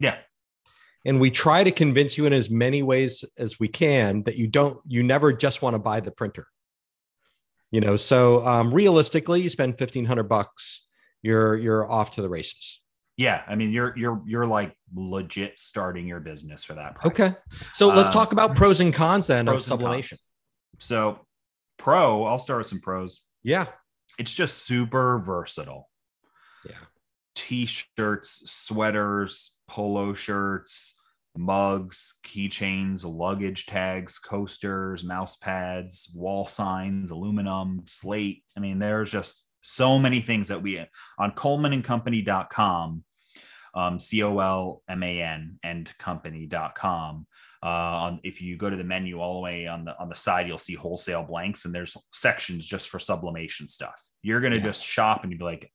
[0.00, 0.16] Yeah.
[1.04, 4.46] And we try to convince you in as many ways as we can that you
[4.46, 6.46] don't, you never just want to buy the printer.
[7.72, 10.86] You know, so um, realistically, you spend fifteen hundred bucks,
[11.22, 12.80] you're you're off to the races.
[13.16, 16.96] Yeah, I mean, you're you're you're like legit starting your business for that.
[16.96, 17.06] Price.
[17.06, 17.30] Okay,
[17.72, 20.18] so let's um, talk about pros and cons then of sublimation.
[20.80, 21.20] So,
[21.78, 23.20] pro, I'll start with some pros.
[23.42, 23.66] Yeah,
[24.18, 25.88] it's just super versatile.
[26.66, 26.74] Yeah,
[27.34, 30.91] t-shirts, sweaters, polo shirts,
[31.36, 38.42] mugs, keychains, luggage tags, coasters, mouse pads, wall signs, aluminum, slate.
[38.56, 40.84] I mean, there's just so many things that we
[41.18, 43.04] on colmanandcompany.com,
[43.74, 47.26] um, C-O-L-M-A-N and company.com.
[47.64, 50.14] Uh, on, if you go to the menu all the way on the on the
[50.16, 54.02] side, you'll see wholesale blanks, and there's sections just for sublimation stuff.
[54.20, 54.64] You're gonna yeah.
[54.64, 55.70] just shop and you'd be like,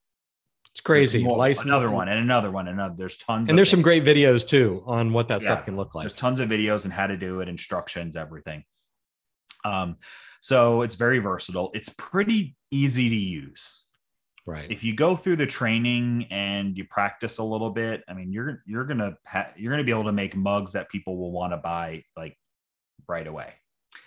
[0.77, 1.23] it's crazy.
[1.23, 2.93] More, another one and another one and another.
[2.95, 3.49] There's tons.
[3.49, 5.47] And there's some great videos too on what that yeah.
[5.47, 6.03] stuff can look like.
[6.03, 8.63] There's tons of videos and how to do it, instructions, everything.
[9.65, 9.95] Um,
[10.39, 11.71] so it's very versatile.
[11.73, 13.85] It's pretty easy to use.
[14.45, 14.69] Right.
[14.69, 18.61] If you go through the training and you practice a little bit, I mean, you're
[18.67, 21.57] you're gonna ha- you're gonna be able to make mugs that people will want to
[21.57, 22.37] buy like
[23.09, 23.51] right away.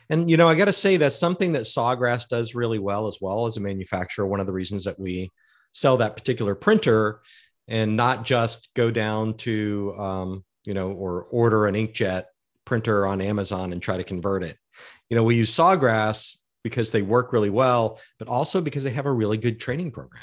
[0.08, 3.18] And you know, I got to say that's something that Sawgrass does really well as
[3.20, 4.24] well as a manufacturer.
[4.24, 5.30] One of the reasons that we
[5.72, 7.20] sell that particular printer
[7.68, 12.24] and not just go down to um, you know or order an inkjet
[12.64, 14.56] printer on amazon and try to convert it.
[15.08, 19.06] You know we use sawgrass because they work really well but also because they have
[19.06, 20.22] a really good training program.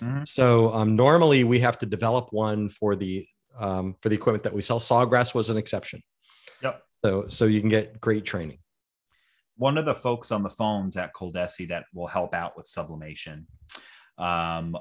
[0.00, 0.24] Mm-hmm.
[0.24, 3.26] so um, normally we have to develop one for the
[3.58, 4.80] um, for the equipment that we sell.
[4.80, 6.02] Sawgrass was an exception.
[6.62, 6.82] Yep.
[7.04, 8.58] So so you can get great training.
[9.56, 13.46] One of the folks on the phones at Coldesi that will help out with sublimation
[14.22, 14.76] um,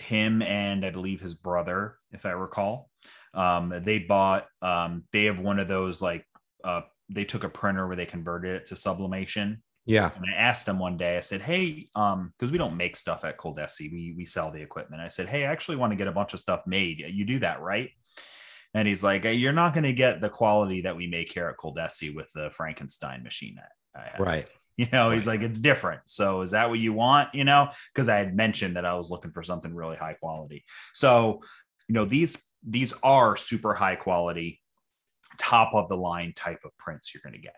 [0.00, 2.90] him and I believe his brother, if I recall,
[3.34, 4.46] um, they bought.
[4.60, 6.24] Um, they have one of those like
[6.64, 9.62] uh, they took a printer where they converted it to sublimation.
[9.84, 10.10] Yeah.
[10.14, 13.24] And I asked him one day, I said, Hey, um, because we don't make stuff
[13.24, 15.02] at Coldesi, we we sell the equipment.
[15.02, 17.00] I said, Hey, I actually want to get a bunch of stuff made.
[17.00, 17.90] You do that, right?
[18.74, 21.58] And he's like, You're not going to get the quality that we make here at
[21.58, 23.56] Coldesi with the Frankenstein machine.
[24.18, 24.48] Right.
[24.78, 25.14] You know, right.
[25.14, 26.00] he's like, it's different.
[26.06, 27.34] So is that what you want?
[27.34, 30.64] You know, because I had mentioned that I was looking for something really high quality.
[30.94, 31.42] So,
[31.88, 34.60] you know, these these are super high quality,
[35.36, 37.56] top of the line type of prints you're going to get.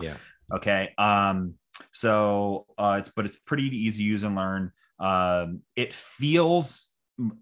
[0.00, 0.16] Yeah.
[0.52, 0.92] Okay.
[0.98, 1.54] Um,
[1.92, 4.72] so uh it's but it's pretty easy to use and learn.
[4.98, 6.90] Um, it feels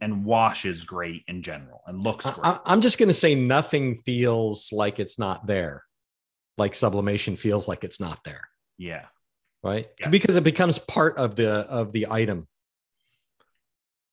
[0.00, 2.46] and washes great in general and looks great.
[2.46, 5.84] I, I'm just going to say nothing feels like it's not there.
[6.56, 8.48] Like sublimation feels like it's not there.
[8.78, 9.06] Yeah.
[9.62, 9.88] Right.
[9.98, 10.08] Yes.
[10.10, 12.46] Because it becomes part of the of the item.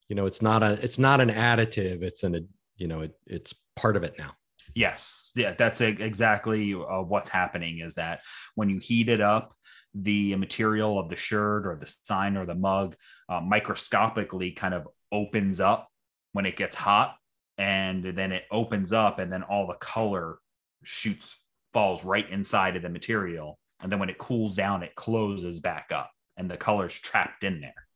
[0.08, 2.02] You know, it's not a it's not an additive.
[2.02, 4.32] It's an you know it, it's part of it now.
[4.74, 5.32] Yes.
[5.36, 5.54] Yeah.
[5.56, 7.78] That's exactly uh, what's happening.
[7.78, 8.20] Is that
[8.56, 9.56] when you heat it up,
[9.94, 12.96] the material of the shirt or the sign or the mug
[13.28, 15.88] uh, microscopically kind of opens up
[16.32, 17.16] when it gets hot
[17.56, 20.38] and then it opens up and then all the color
[20.82, 21.36] shoots
[21.72, 25.90] falls right inside of the material and then when it cools down, it closes back
[25.92, 27.86] up, and the color's trapped in there.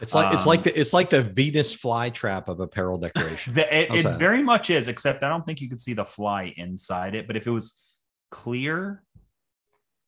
[0.00, 3.52] It's like um, it's like the it's like the Venus flytrap of apparel decoration.
[3.54, 6.54] the, it, it very much is, except I don't think you could see the fly
[6.56, 7.26] inside it.
[7.26, 7.82] But if it was
[8.30, 9.02] clear,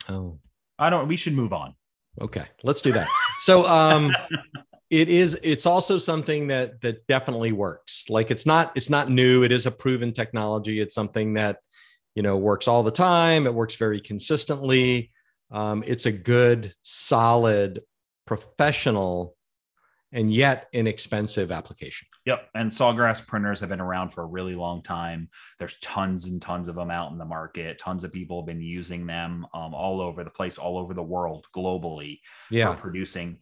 [0.09, 0.39] oh,
[0.79, 1.09] I don't.
[1.09, 1.75] We should move on.
[2.21, 3.09] Okay, let's do that.
[3.41, 4.13] So, um,
[4.91, 5.39] it is.
[5.43, 8.05] It's also something that that definitely works.
[8.09, 8.73] Like it's not.
[8.77, 9.43] It's not new.
[9.43, 10.81] It is a proven technology.
[10.81, 11.59] It's something that
[12.15, 13.45] you know works all the time.
[13.47, 15.11] It works very consistently.
[15.51, 17.83] Um, it's a good, solid,
[18.27, 19.37] professional
[20.13, 22.09] and yet inexpensive application.
[22.27, 22.49] Yep.
[22.55, 25.29] And sawgrass printers have been around for a really long time.
[25.59, 27.79] There's tons and tons of them out in the market.
[27.79, 31.03] Tons of people have been using them um, all over the place, all over the
[31.03, 32.21] world, globally.
[32.51, 32.75] Yeah.
[32.75, 33.39] producing.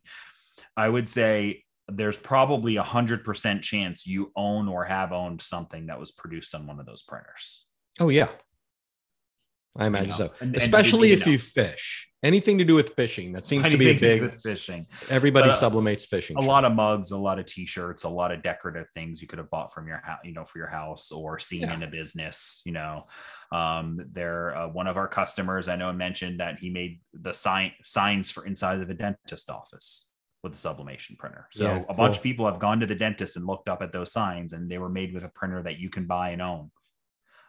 [0.76, 5.86] I would say there's probably a hundred percent chance you own or have owned something
[5.86, 7.66] that was produced on one of those printers.
[7.98, 8.28] Oh yeah.
[9.76, 10.32] I imagine you know, so.
[10.40, 11.32] And, Especially and if know.
[11.32, 12.08] you fish.
[12.24, 13.32] Anything to do with fishing.
[13.32, 14.86] That seems Anything to be a big with fishing.
[15.08, 16.36] Everybody but, uh, sublimates fishing.
[16.36, 19.38] A lot of mugs, a lot of t-shirts, a lot of decorative things you could
[19.38, 21.74] have bought from your house, you know, for your house or seen yeah.
[21.74, 23.06] in a business, you know.
[23.52, 27.70] Um, there uh, one of our customers I know mentioned that he made the sign
[27.84, 30.10] signs for inside of a dentist office
[30.42, 31.46] with a sublimation printer.
[31.52, 31.94] So yeah, a cool.
[31.94, 34.68] bunch of people have gone to the dentist and looked up at those signs and
[34.68, 36.72] they were made with a printer that you can buy and own.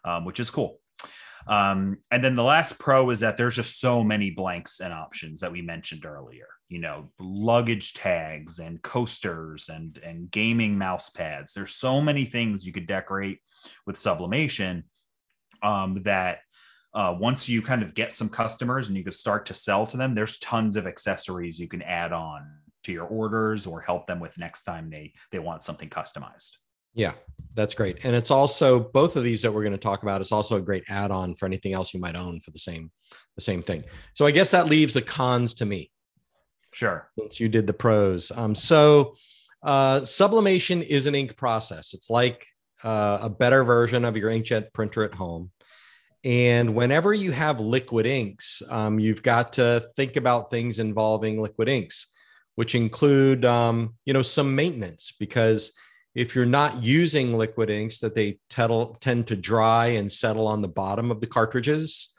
[0.05, 0.79] Um, which is cool.
[1.49, 5.41] Um, and then the last pro is that there's just so many blanks and options
[5.41, 6.45] that we mentioned earlier.
[6.69, 11.53] You know, luggage tags and coasters and and gaming mouse pads.
[11.55, 13.39] There's so many things you could decorate
[13.87, 14.83] with sublimation
[15.63, 16.41] um, that
[16.93, 19.97] uh, once you kind of get some customers and you can start to sell to
[19.97, 22.47] them, there's tons of accessories you can add on
[22.83, 26.57] to your orders or help them with next time they they want something customized.
[26.93, 27.13] Yeah,
[27.55, 28.05] that's great.
[28.05, 30.61] And it's also both of these that we're going to talk about is also a
[30.61, 32.91] great add-on for anything else you might own for the same
[33.35, 33.83] the same thing.
[34.13, 35.91] So I guess that leaves the cons to me.
[36.71, 37.09] Sure.
[37.17, 38.31] Since you did the pros.
[38.31, 39.15] Um, so
[39.63, 41.93] uh, sublimation is an ink process.
[41.93, 42.45] It's like
[42.83, 45.51] uh, a better version of your inkjet printer at home.
[46.23, 51.69] And whenever you have liquid inks, um, you've got to think about things involving liquid
[51.69, 52.07] inks,
[52.55, 55.71] which include, um, you know, some maintenance because
[56.15, 60.61] if you're not using liquid inks that they tettle, tend to dry and settle on
[60.61, 62.09] the bottom of the cartridges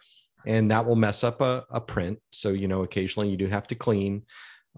[0.46, 2.18] and that will mess up a, a print.
[2.30, 4.22] So you know occasionally you do have to clean.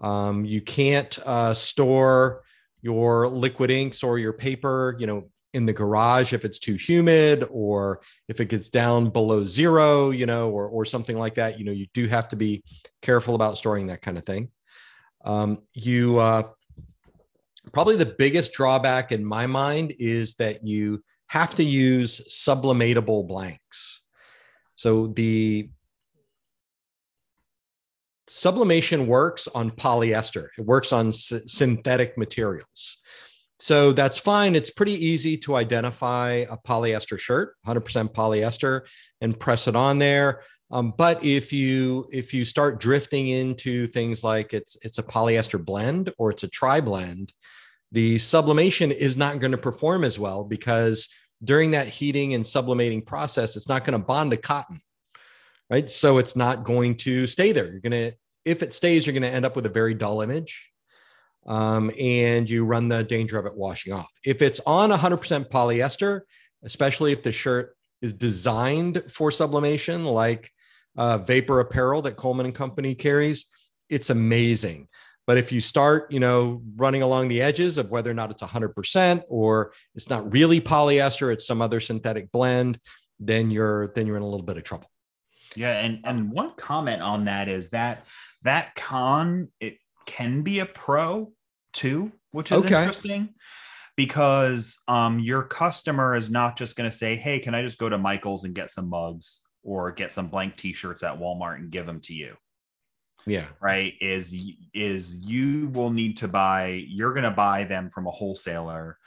[0.01, 2.43] Um, you can't uh, store
[2.81, 7.47] your liquid inks or your paper you know in the garage if it's too humid
[7.51, 11.59] or if it gets down below zero you know or, or something like that.
[11.59, 12.63] You know you do have to be
[13.01, 14.49] careful about storing that kind of thing.
[15.25, 16.49] Um, you uh,
[17.73, 24.01] probably the biggest drawback in my mind is that you have to use sublimatable blanks.
[24.75, 25.69] So the
[28.27, 32.97] sublimation works on polyester, it works on s- synthetic materials.
[33.59, 34.55] So that's fine.
[34.55, 38.81] It's pretty easy to identify a polyester shirt, 100% polyester,
[39.21, 40.41] and press it on there.
[40.69, 45.63] Um, but if you if you start drifting into things like it's it's a polyester
[45.63, 47.31] blend or it's a tri blend,
[47.93, 51.07] the sublimation is not going to perform as well because
[51.43, 54.81] during that heating and sublimating process, it's not going to bond to cotton,
[55.69, 55.89] right?
[55.89, 57.71] So it's not going to stay there.
[57.71, 58.13] You're going to,
[58.45, 60.69] if it stays, you're going to end up with a very dull image.
[61.45, 64.09] Um, and you run the danger of it washing off.
[64.25, 66.21] If it's on 100% polyester,
[66.63, 70.49] especially if the shirt is designed for sublimation, like
[70.97, 73.45] uh, Vapor Apparel that Colman and Company carries,
[73.89, 74.87] it's amazing.
[75.25, 78.43] But if you start, you know, running along the edges of whether or not it's
[78.43, 82.79] 100% or it's not really polyester, it's some other synthetic blend,
[83.19, 84.89] then you're then you're in a little bit of trouble.
[85.55, 88.05] Yeah, and and one comment on that is that
[88.41, 91.31] that con it can be a pro
[91.71, 92.79] too, which is okay.
[92.79, 93.29] interesting
[93.95, 97.87] because um, your customer is not just going to say, "Hey, can I just go
[97.89, 101.85] to Michael's and get some mugs or get some blank T-shirts at Walmart and give
[101.85, 102.35] them to you?"
[103.25, 104.35] Yeah right is
[104.73, 108.97] is you will need to buy you're going to buy them from a wholesaler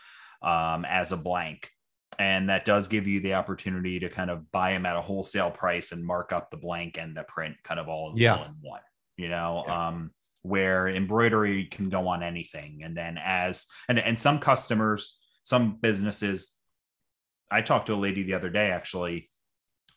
[0.42, 1.70] um, as a blank
[2.18, 5.50] and that does give you the opportunity to kind of buy them at a wholesale
[5.50, 8.36] price and mark up the blank and the print kind of all, yeah.
[8.36, 8.80] all in one
[9.16, 9.88] you know yeah.
[9.88, 10.10] um,
[10.42, 16.54] where embroidery can go on anything and then as and, and some customers some businesses
[17.50, 19.28] i talked to a lady the other day actually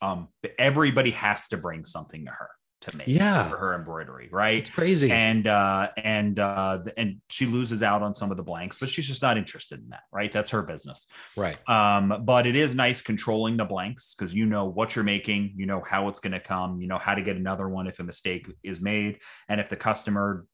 [0.01, 2.49] um, everybody has to bring something to her
[2.81, 3.49] to make Yeah.
[3.49, 4.59] for her embroidery, right?
[4.59, 5.11] It's crazy.
[5.11, 9.07] and uh and uh and she loses out on some of the blanks but she's
[9.07, 11.57] just not interested in that right that's her business right.
[11.69, 15.65] um but it is nice controlling the blanks because you know what you're making you
[15.65, 18.03] know how it's going to come you know how to get another one if a
[18.03, 19.19] mistake is made
[19.49, 20.45] and if the customer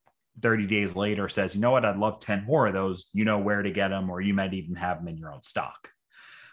[0.42, 3.40] 30 days later says you know what i'd love 10 more of those you know
[3.40, 5.90] where to get them or you might even have them in your own stock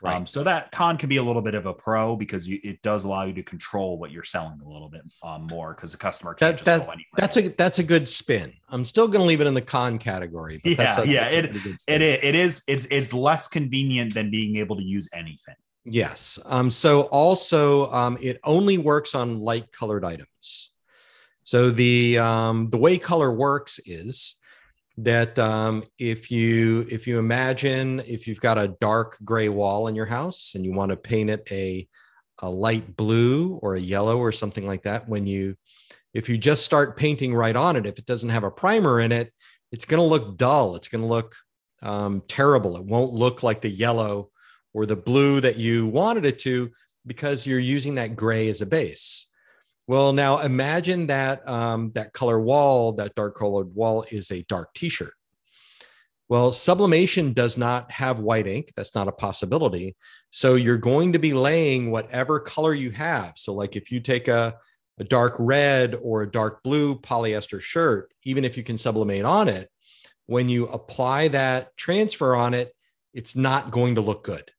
[0.02, 0.16] Right.
[0.16, 2.82] um, so that con can be a little bit of a pro because you, it
[2.82, 5.98] does allow you to control what you're selling a little bit um, more because the
[5.98, 7.06] customer can't That- just that- go anywhere.
[7.16, 8.52] That's a that's a good spin.
[8.68, 10.60] I'm still going to leave it in the con category.
[10.64, 12.02] But that's Yeah, a, yeah, that's it- pretty good spin.
[12.02, 15.54] It is, it is it's it's less convenient than being able to use anything.
[15.84, 16.38] Yes.
[16.46, 20.70] Um, so also, um, it only works on light colored items.
[21.44, 24.36] So the um, the way color works is
[24.98, 29.94] that um, if you if you imagine if you've got a dark gray wall in
[29.94, 31.88] your house and you want to paint it a
[32.40, 35.56] a light blue or a yellow or something like that, when you
[36.12, 39.12] if you just start painting right on it, if it doesn't have a primer in
[39.12, 39.32] it,
[39.70, 40.76] it's going to look dull.
[40.76, 41.34] It's going to look
[41.82, 42.76] um, terrible.
[42.76, 44.30] It won't look like the yellow
[44.74, 46.70] or the blue that you wanted it to
[47.06, 49.26] because you're using that gray as a base.
[49.86, 54.72] Well, now imagine that um, that color wall, that dark colored wall, is a dark
[54.74, 55.12] T-shirt.
[56.28, 58.72] Well, sublimation does not have white ink.
[58.74, 59.96] That's not a possibility.
[60.30, 63.34] So you're going to be laying whatever color you have.
[63.36, 64.54] So, like if you take a,
[64.98, 69.48] a dark red or a dark blue polyester shirt, even if you can sublimate on
[69.48, 69.68] it,
[70.26, 72.74] when you apply that transfer on it,
[73.12, 74.50] it's not going to look good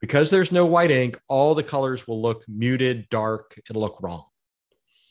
[0.00, 1.20] because there's no white ink.
[1.28, 3.60] All the colors will look muted, dark.
[3.68, 4.24] It'll look wrong.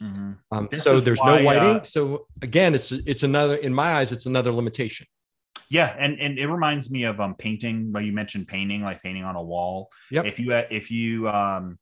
[0.02, 1.86] Um, so there's why, no white uh, ink.
[1.86, 5.08] So again, it's it's another in my eyes, it's another limitation.
[5.70, 7.92] Yeah, and and it reminds me of um painting.
[7.92, 9.90] But you mentioned painting, like painting on a wall.
[10.12, 10.26] Yep.
[10.26, 11.80] If you if you um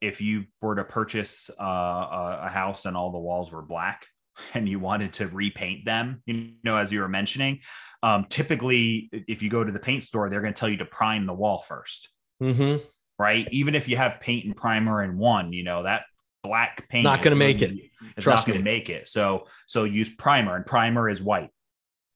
[0.00, 4.06] if you were to purchase uh, a, a house and all the walls were black
[4.54, 7.60] and you wanted to repaint them, you know, as you were mentioning,
[8.02, 10.84] um, typically if you go to the paint store, they're going to tell you to
[10.84, 12.08] prime the wall first.
[12.40, 12.84] Mm-hmm.
[13.18, 13.48] right?
[13.50, 16.02] Even if you have paint and primer in one, you know that
[16.48, 17.72] black paint Not gonna make it.
[18.16, 19.06] It's Trust not going to make it.
[19.08, 21.50] So so use primer, and primer is white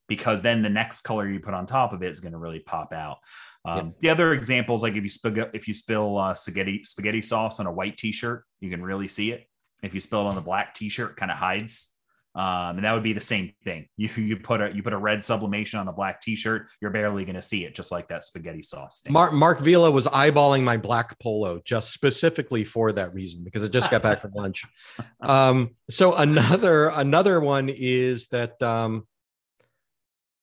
[0.09, 2.59] because then the next color you put on top of it is going to really
[2.59, 3.18] pop out.
[3.64, 7.61] Um, The other examples, like if you spill if you spill uh, spaghetti spaghetti sauce
[7.61, 9.47] on a white T-shirt, you can really see it.
[9.83, 11.95] If you spill it on the black T-shirt, kind of hides.
[12.35, 13.89] Um, and that would be the same thing.
[13.99, 17.26] You you put a you put a red sublimation on a black T-shirt, you're barely
[17.26, 18.99] going to see it, just like that spaghetti sauce.
[18.99, 19.12] Stain.
[19.12, 23.68] Mark Marc Vila was eyeballing my black polo just specifically for that reason because I
[23.68, 24.64] just got back from lunch.
[25.20, 29.07] Um, so another another one is that um,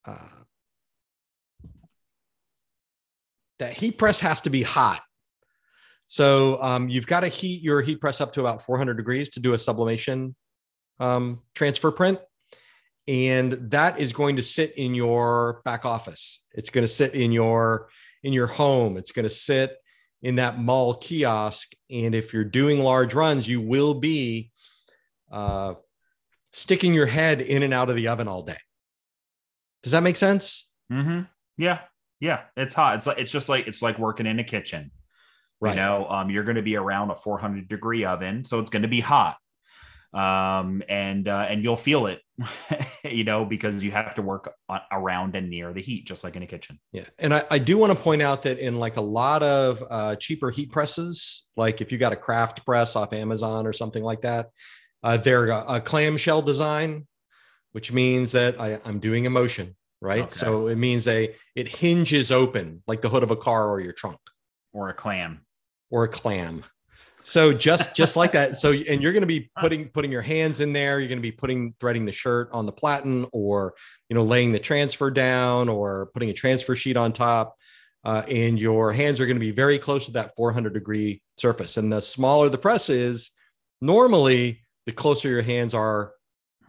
[0.05, 0.15] uh,
[3.59, 5.01] that heat press has to be hot.
[6.07, 9.39] So um, you've got to heat your heat press up to about 400 degrees to
[9.39, 10.35] do a sublimation
[10.99, 12.19] um, transfer print.
[13.07, 16.43] And that is going to sit in your back office.
[16.53, 17.89] It's going to sit in your
[18.23, 18.97] in your home.
[18.97, 19.77] It's going to sit
[20.21, 21.71] in that mall kiosk.
[21.89, 24.51] And if you're doing large runs, you will be
[25.31, 25.75] uh,
[26.51, 28.57] sticking your head in and out of the oven all day.
[29.83, 30.67] Does that make sense?
[30.91, 31.21] Mm-hmm.
[31.57, 31.79] Yeah,
[32.19, 32.41] yeah.
[32.57, 32.97] It's hot.
[32.97, 34.91] It's like it's just like it's like working in a kitchen.
[35.61, 35.75] Right.
[35.75, 38.83] You know, um, you're going to be around a 400 degree oven, so it's going
[38.83, 39.37] to be hot,
[40.13, 42.21] um, and uh, and you'll feel it,
[43.03, 46.35] you know, because you have to work on, around and near the heat, just like
[46.35, 46.79] in a kitchen.
[46.91, 47.05] Yeah.
[47.19, 50.15] And I, I do want to point out that in like a lot of uh,
[50.15, 54.21] cheaper heat presses, like if you got a craft press off Amazon or something like
[54.21, 54.47] that,
[55.03, 57.05] uh, they're a, a clamshell design,
[57.73, 60.23] which means that I, I'm doing a motion, right?
[60.23, 60.31] Okay.
[60.33, 63.93] So it means a it hinges open like the hood of a car or your
[63.93, 64.19] trunk
[64.73, 65.41] Or a clam.
[65.91, 66.63] or a clam.
[67.23, 68.57] So just just like that.
[68.57, 70.99] So and you're going to be putting putting your hands in there.
[70.99, 73.73] You're going to be putting threading the shirt on the platen, or
[74.09, 77.55] you know laying the transfer down, or putting a transfer sheet on top.
[78.05, 81.75] Uh, and your hands are going to be very close to that 400 degree surface.
[81.75, 83.31] And the smaller the press is,
[83.81, 86.13] normally the closer your hands are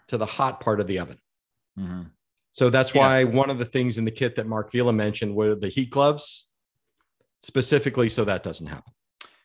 [0.09, 1.19] to the hot part of the oven.
[1.79, 2.11] Mhm.
[2.51, 3.01] So that's Yeah.
[3.01, 5.91] why one of the things in the kit that Marc Vila mentioned were the heat
[5.91, 6.49] gloves,
[7.41, 8.93] specifically so that doesn't happen.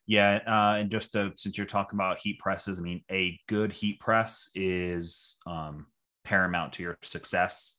[0.08, 3.72] Yeah, uh, and just to, since you're talking about heat presses, I mean, a good
[3.72, 5.88] heat press is um,
[6.24, 7.78] paramount to your success.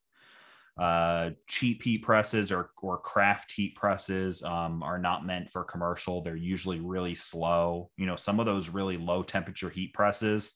[0.78, 6.22] Uh, cheap heat presses or or craft heat presses um, are not meant for commercial.
[6.22, 7.90] They're usually really slow.
[7.96, 10.54] You know, some of those really low temperature heat presses,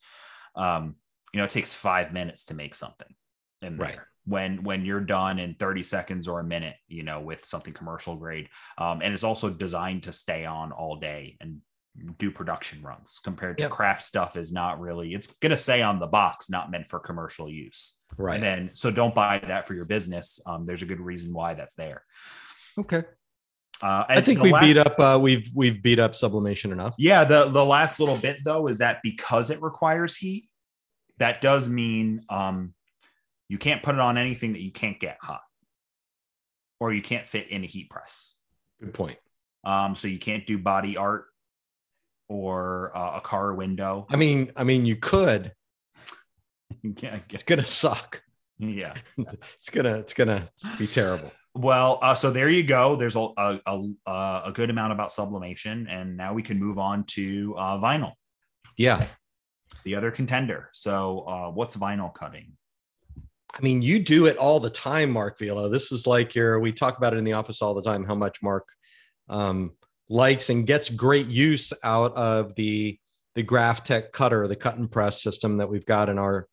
[0.57, 0.97] um,
[1.33, 3.15] you know, it takes five minutes to make something.
[3.63, 4.10] in there.
[4.27, 8.17] When when you're done in 30 seconds or a minute, you know, with something commercial
[8.17, 8.49] grade.
[8.79, 11.61] Um, and it's also designed to stay on all day and
[12.19, 13.71] do production runs compared to yep.
[13.71, 17.01] craft stuff is not really it's going to say on the box not meant for
[17.01, 17.99] commercial use.
[18.17, 18.37] Right.
[18.37, 20.41] And then so don't buy that for your business.
[20.47, 22.05] Um, there's a good reason why that's there.
[22.79, 23.03] Okay.
[23.83, 26.95] Uh, I think we last, beat up uh, we've we've beat up sublimation enough.
[26.99, 30.51] Yeah, the the last little bit though is that because it requires heat,
[31.19, 32.75] that does mean um,
[33.51, 35.43] you can't put it on anything that you can't get hot,
[36.79, 38.37] or you can't fit in a heat press.
[38.79, 39.19] Good point.
[39.65, 41.25] Um, so you can't do body art
[42.29, 44.07] or uh, a car window.
[44.09, 45.53] I mean, I mean, you could.
[46.83, 48.23] yeah, it's gonna suck.
[48.61, 50.49] Yeah, it's gonna it's gonna
[50.79, 51.33] be terrible.
[51.53, 52.95] Well, uh, so there you go.
[52.95, 57.03] There's a, a, a, a, good amount about sublimation, and now we can move on
[57.07, 58.13] to uh, vinyl.
[58.77, 59.09] Yeah,
[59.83, 60.71] the other contender.
[60.73, 62.53] So, uh, what's vinyl cutting?
[63.55, 65.69] I mean, you do it all the time, Marc Vila.
[65.69, 66.61] This is like your.
[66.61, 68.05] We talk about it in the office all the time.
[68.05, 68.69] How much Mark
[69.29, 69.73] um,
[70.09, 72.99] likes and gets great use out of the
[73.35, 76.47] the Graphtec cutter, the cut and press system that we've got in our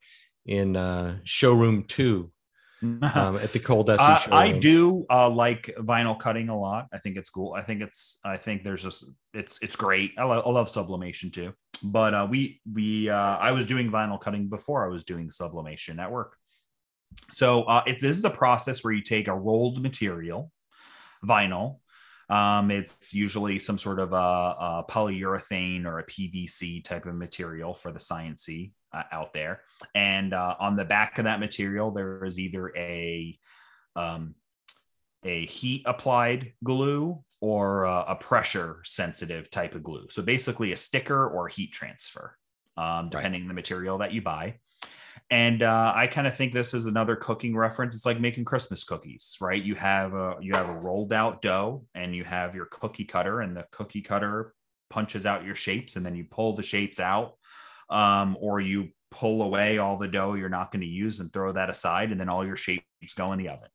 [0.45, 2.31] in uh, showroom two
[2.81, 3.01] um,
[3.37, 6.87] at the ColDesi uh, I do uh, like vinyl cutting a lot.
[6.93, 7.53] I think it's cool.
[7.53, 10.11] I think it's I think there's just it's it's great.
[10.17, 11.53] I, lo- I love sublimation too.
[11.83, 15.99] But uh, we we uh, I was doing vinyl cutting before I was doing sublimation
[15.99, 16.37] at work.
[17.31, 20.51] So uh, it's this is a process where you take a rolled material,
[21.25, 21.79] vinyl.
[22.29, 27.73] Um, it's usually some sort of a, a polyurethane or a PVC type of material
[27.73, 29.61] for the sciencey uh, out there.
[29.95, 33.37] And uh, on the back of that material, there is either a
[33.95, 34.35] um,
[35.23, 40.07] a heat applied glue or uh, a pressure sensitive type of glue.
[40.09, 42.37] So basically, a sticker or heat transfer,
[42.75, 43.45] um, depending right.
[43.45, 44.59] on the material that you buy.
[45.29, 47.95] And uh, I kind of think this is another cooking reference.
[47.95, 49.61] It's like making Christmas cookies, right?
[49.61, 53.41] You have a you have a rolled out dough, and you have your cookie cutter,
[53.41, 54.53] and the cookie cutter
[54.89, 57.33] punches out your shapes, and then you pull the shapes out
[57.89, 61.51] um, or you pull away all the dough you're not going to use and throw
[61.53, 62.83] that aside, and then all your shapes
[63.15, 63.69] go in the oven.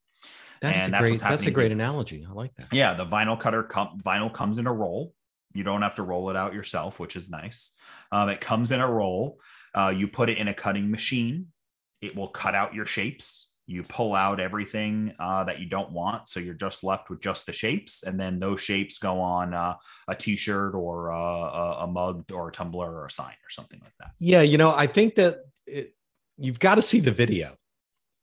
[0.61, 1.21] That is a great.
[1.21, 1.73] That's a great here.
[1.73, 2.27] analogy.
[2.29, 2.73] I like that.
[2.73, 5.13] Yeah, the vinyl cutter com- vinyl comes in a roll.
[5.55, 7.73] You don't have to roll it out yourself, which is nice.
[8.11, 9.41] Um, it comes in a roll.
[9.75, 11.49] Uh, you put it in a cutting machine.
[12.01, 16.29] It will cut out your shapes you pull out everything uh, that you don't want
[16.29, 19.75] so you're just left with just the shapes and then those shapes go on uh,
[20.09, 23.81] a t-shirt or uh, a, a mug or a tumbler or a sign or something
[23.83, 25.95] like that yeah you know i think that it,
[26.39, 27.55] you've got to see the video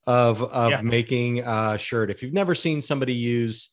[0.08, 0.82] of, of yeah.
[0.82, 3.70] making a shirt if you've never seen somebody use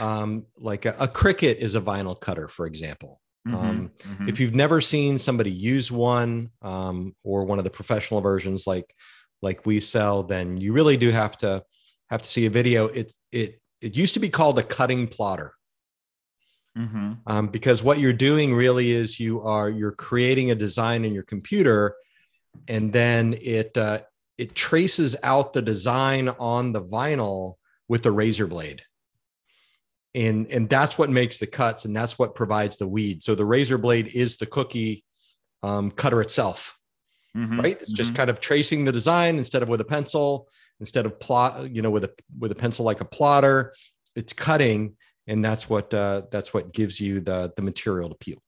[0.00, 4.28] um, like a, a, Cricut is a vinyl cutter for example mm-hmm, um, mm-hmm.
[4.28, 8.94] if you've never seen somebody use one um, or one of the professional versions like
[9.40, 11.62] like we sell, then you really do have to
[12.10, 12.86] have to see a video.
[12.86, 15.52] It it it used to be called a cutting plotter.
[16.76, 17.12] Mm-hmm.
[17.26, 21.24] Um, because what you're doing really is you are you're creating a design in your
[21.24, 21.94] computer,
[22.68, 24.00] and then it uh,
[24.36, 27.54] it traces out the design on the vinyl
[27.88, 28.82] with a razor blade
[30.18, 33.44] and and that's what makes the cuts and that's what provides the weed so the
[33.44, 35.04] razor blade is the cookie
[35.62, 36.78] um, cutter itself
[37.36, 37.78] mm-hmm, right?
[37.80, 37.96] It's mm-hmm.
[37.96, 40.48] just kind of tracing the design instead of with a pencil,
[40.80, 43.72] instead of plot, you know, with a with a pencil like a plotter.
[44.14, 44.96] It's cutting,
[45.26, 48.38] and that's what uh, that's what gives you the the material to peel.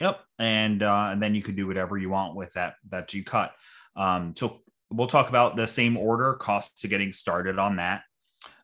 [0.00, 3.24] Yep, and uh, and then you can do whatever you want with that that you
[3.24, 3.54] cut.
[3.94, 8.02] Um, so we'll talk about the same order costs to getting started on that.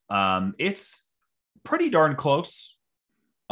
[0.08, 1.08] Um, it's
[1.64, 2.72] pretty darn close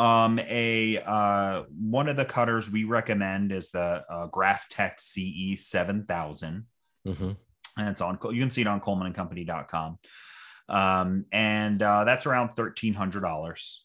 [0.01, 6.05] um, a uh, one of the cutters we recommend is the uh, Graphtec CE seven
[6.05, 6.65] thousand,
[7.07, 7.33] mm-hmm.
[7.77, 8.19] and it's on.
[8.33, 9.99] You can see it on ColmanandCompany.com,
[10.71, 13.85] um, and uh, that's around thirteen hundred dollars.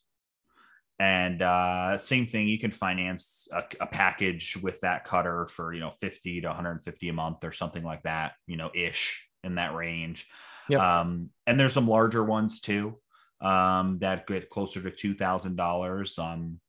[1.00, 5.82] And uh, same thing, you can finance a, a, package with that cutter for you
[5.82, 8.72] know fifty to one hundred and fifty a month or something like that, you know,
[8.74, 10.30] ish in that range.
[10.70, 10.80] Yep.
[10.80, 13.00] Um, and there's some larger ones too
[13.46, 16.18] um, that get closer to two thousand dollars.
[16.18, 16.60] Um,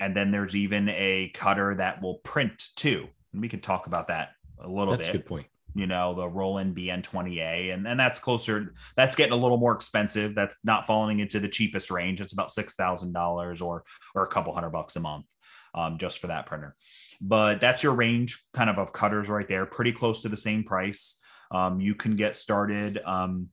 [0.00, 4.08] and then there's even a cutter that will print too, and we could talk about
[4.08, 5.06] that a little that's bit.
[5.06, 5.46] That's a good point.
[5.74, 8.74] You know, the Roland BN20A, and and that's closer.
[8.96, 10.34] That's getting a little more expensive.
[10.34, 12.20] That's not falling into the cheapest range.
[12.20, 13.84] It's about six thousand dollars or
[14.16, 15.26] or a couple hundred bucks a month,
[15.74, 16.74] um, just for that printer.
[17.20, 19.66] But that's your range, kind of of cutters right there.
[19.66, 21.20] Pretty close to the same price.
[21.52, 22.98] Um, you can get started.
[23.06, 23.50] Um,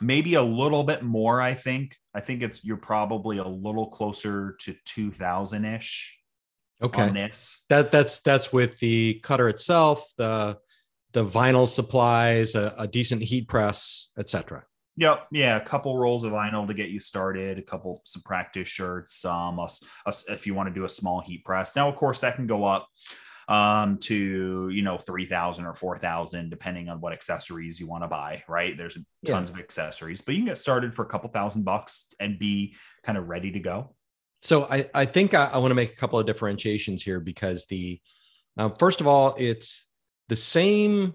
[0.00, 4.56] maybe a little bit more i think i think it's you're probably a little closer
[4.60, 6.18] to 2000 ish
[6.82, 10.56] okay on this that that's that's with the cutter itself the
[11.12, 14.64] the vinyl supplies a, a decent heat press etc
[14.96, 15.28] Yep.
[15.32, 15.56] Yeah.
[15.56, 19.58] A couple rolls of vinyl to get you started, a couple, some practice shirts, um,
[19.58, 19.68] a,
[20.06, 21.74] a, if you want to do a small heat press.
[21.74, 22.86] Now, of course, that can go up
[23.48, 28.42] um, to, you know, 3000 or 4000, depending on what accessories you want to buy,
[28.48, 28.76] right?
[28.76, 28.94] There's
[29.26, 29.54] tons yeah.
[29.54, 33.18] of accessories, but you can get started for a couple thousand bucks and be kind
[33.18, 33.94] of ready to go.
[34.40, 37.66] So I, I think I, I want to make a couple of differentiations here because
[37.66, 38.00] the,
[38.56, 39.88] uh, first of all, it's
[40.28, 41.14] the same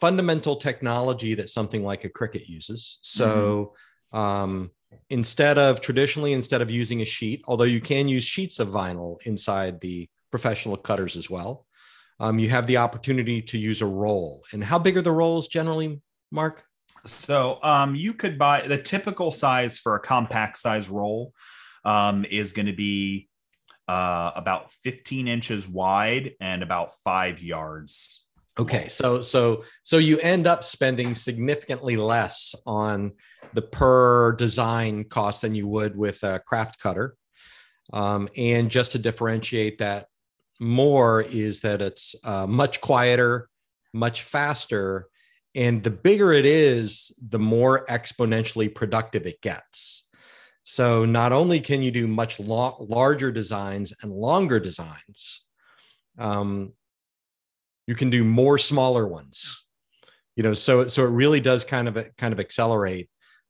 [0.00, 2.98] fundamental technology that something like a Cricut uses.
[3.02, 3.74] So
[4.12, 4.18] mm-hmm.
[4.18, 4.70] um,
[5.10, 9.16] instead of traditionally, instead of using a sheet, although you can use sheets of vinyl
[9.24, 11.64] inside the professional cutters as well,
[12.18, 14.42] um, you have the opportunity to use a roll.
[14.52, 16.00] And how big are the rolls generally,
[16.32, 16.64] Mark?
[17.06, 21.32] So um, you could buy the typical size for a compact size roll
[21.84, 23.28] um, is going to be
[23.86, 28.24] uh, about 15 inches wide and about five yards
[28.56, 33.10] Okay, so so so you end up spending significantly less on
[33.52, 37.16] the per design cost than you would with a craft cutter.
[37.92, 40.06] Um, and just to differentiate that
[40.60, 43.48] more is that it's uh, much quieter,
[43.92, 45.08] much faster,
[45.54, 50.08] and the bigger it is, the more exponentially productive it gets.
[50.64, 55.44] So not only can you do much lo- larger designs and longer designs,
[56.18, 56.72] um,
[57.86, 59.64] you can do more smaller ones
[60.36, 63.08] you know so so it really does kind of kind of accelerate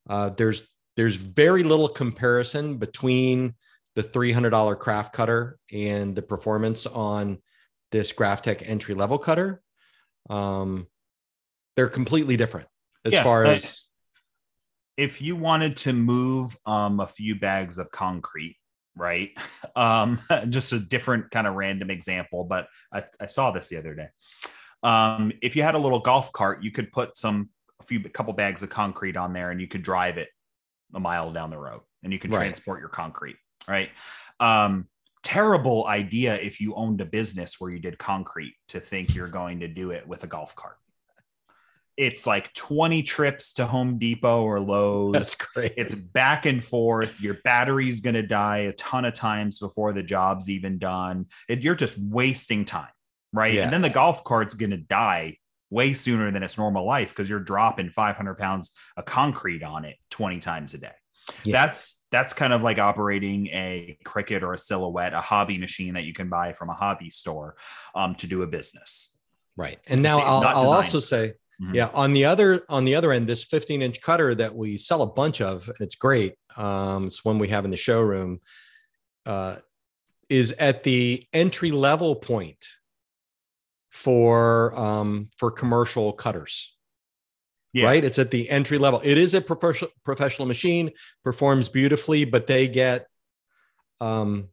[0.09, 0.63] uh, there's
[0.97, 3.55] there's very little comparison between
[3.97, 7.39] the $300 craft cutter and the performance on
[7.93, 9.63] this Graphtec entry level cutter
[10.31, 10.87] um,
[11.77, 12.69] they're completely different
[13.05, 13.85] as yeah, far as
[14.97, 18.57] if you wanted to move um, a few bags of concrete
[18.97, 19.31] right?
[19.77, 20.21] Um,
[20.51, 24.07] just a different kind of random example, but I, I saw this the other day.
[24.85, 27.49] Um, if you had a little golf cart, you could put some
[27.81, 30.29] a few a couple bags of concrete on there, and you could drive it
[30.95, 32.39] a mile down the road, and you could right.
[32.39, 33.35] transport your concrete,
[33.69, 33.91] right?
[34.41, 34.89] Um,
[35.23, 39.61] terrible idea if you owned a business where you did concrete to think you're going
[39.61, 40.77] to do it with a golf cart
[41.97, 45.13] it's like 20 trips to Home Depot or Lowe's.
[45.13, 45.75] That's great.
[45.77, 47.21] It's back and forth.
[47.21, 51.27] Your battery's going to die a ton of times before the job's even done.
[51.49, 52.89] It, you're just wasting time,
[53.33, 53.55] right?
[53.55, 53.65] Yeah.
[53.65, 55.39] And then the golf cart's going to die
[55.71, 59.97] way sooner than its normal life because you're dropping 500 pounds of concrete on it
[60.11, 60.93] 20 times a day.
[61.45, 61.65] Yeah.
[61.65, 66.05] That's that's kind of like operating a Cricut or a silhouette, a hobby machine that
[66.05, 67.57] you can buy from a hobby store
[67.95, 69.19] um, to do a business.
[69.57, 69.79] Right.
[69.87, 71.75] And it's now I'll, I'll also say Mm-hmm.
[71.75, 71.91] Yeah.
[71.95, 75.07] On the other on the other end, this 15 inch cutter that we sell a
[75.07, 76.35] bunch of, and it's great.
[76.57, 78.41] Um, it's one we have in the showroom.
[79.25, 79.57] Uh,
[80.29, 82.67] is at the entry level point
[83.91, 86.74] for um, for commercial cutters.
[87.75, 87.87] Yeah.
[87.87, 88.05] Right.
[88.05, 89.01] It's at the entry level.
[89.03, 90.93] It is a professional professional machine,
[91.25, 93.09] performs beautifully, but they get
[94.01, 94.49] um,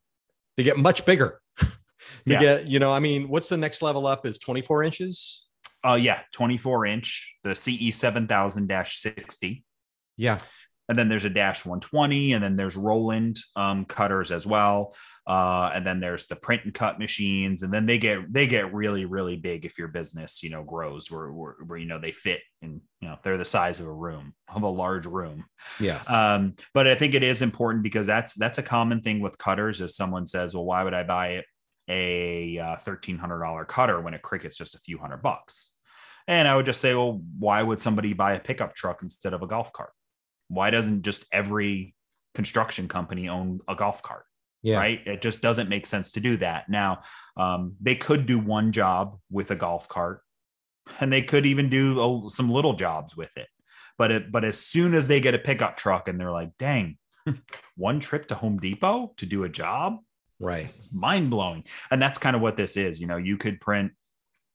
[0.58, 1.40] they get much bigger.
[1.60, 2.40] they yeah.
[2.40, 5.48] get, you know, I mean, what's the next level up is 24 inches?
[5.88, 9.64] Uh, yeah, 24 inch, the CE 7000 60.
[10.18, 10.40] Yeah.
[10.90, 14.96] And then there's a dash 120, and then there's Roland um, cutters as well.
[15.32, 18.74] Uh, and then there's the print and cut machines, and then they get they get
[18.74, 22.12] really really big if your business you know grows where, where, where you know they
[22.12, 25.46] fit and you know they're the size of a room of a large room.
[25.80, 26.10] Yes.
[26.10, 29.80] Um, but I think it is important because that's that's a common thing with cutters.
[29.80, 31.44] is someone says, well, why would I buy
[31.88, 35.76] a uh, $1,300 cutter when a Cricut's just a few hundred bucks.
[36.28, 39.42] And I would just say, well, why would somebody buy a pickup truck instead of
[39.42, 39.92] a golf cart?
[40.48, 41.96] Why doesn't just every
[42.34, 44.24] construction company own a golf cart?
[44.64, 44.78] Yeah.
[44.78, 45.02] Right.
[45.06, 46.70] It just doesn't make sense to do that.
[46.70, 47.02] Now,
[47.36, 50.22] um, they could do one job with a golf cart
[51.00, 53.48] and they could even do oh, some little jobs with it.
[53.98, 56.98] But it, but as soon as they get a pickup truck and they're like, dang,
[57.76, 59.98] one trip to Home Depot to do a job,
[60.42, 60.66] Right.
[60.66, 61.64] It's mind blowing.
[61.92, 63.00] And that's kind of what this is.
[63.00, 63.94] You know, you could print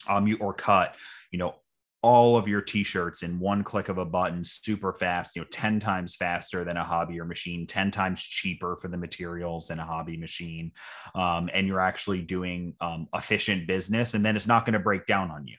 [0.09, 0.97] um you or cut,
[1.31, 1.55] you know,
[2.03, 5.81] all of your t-shirts in one click of a button super fast you know 10
[5.81, 9.85] times faster than a hobby or machine 10 times cheaper for the materials than a
[9.85, 10.71] hobby machine
[11.15, 15.07] um, and you're actually doing um, efficient business and then it's not going to break
[15.07, 15.57] down on you.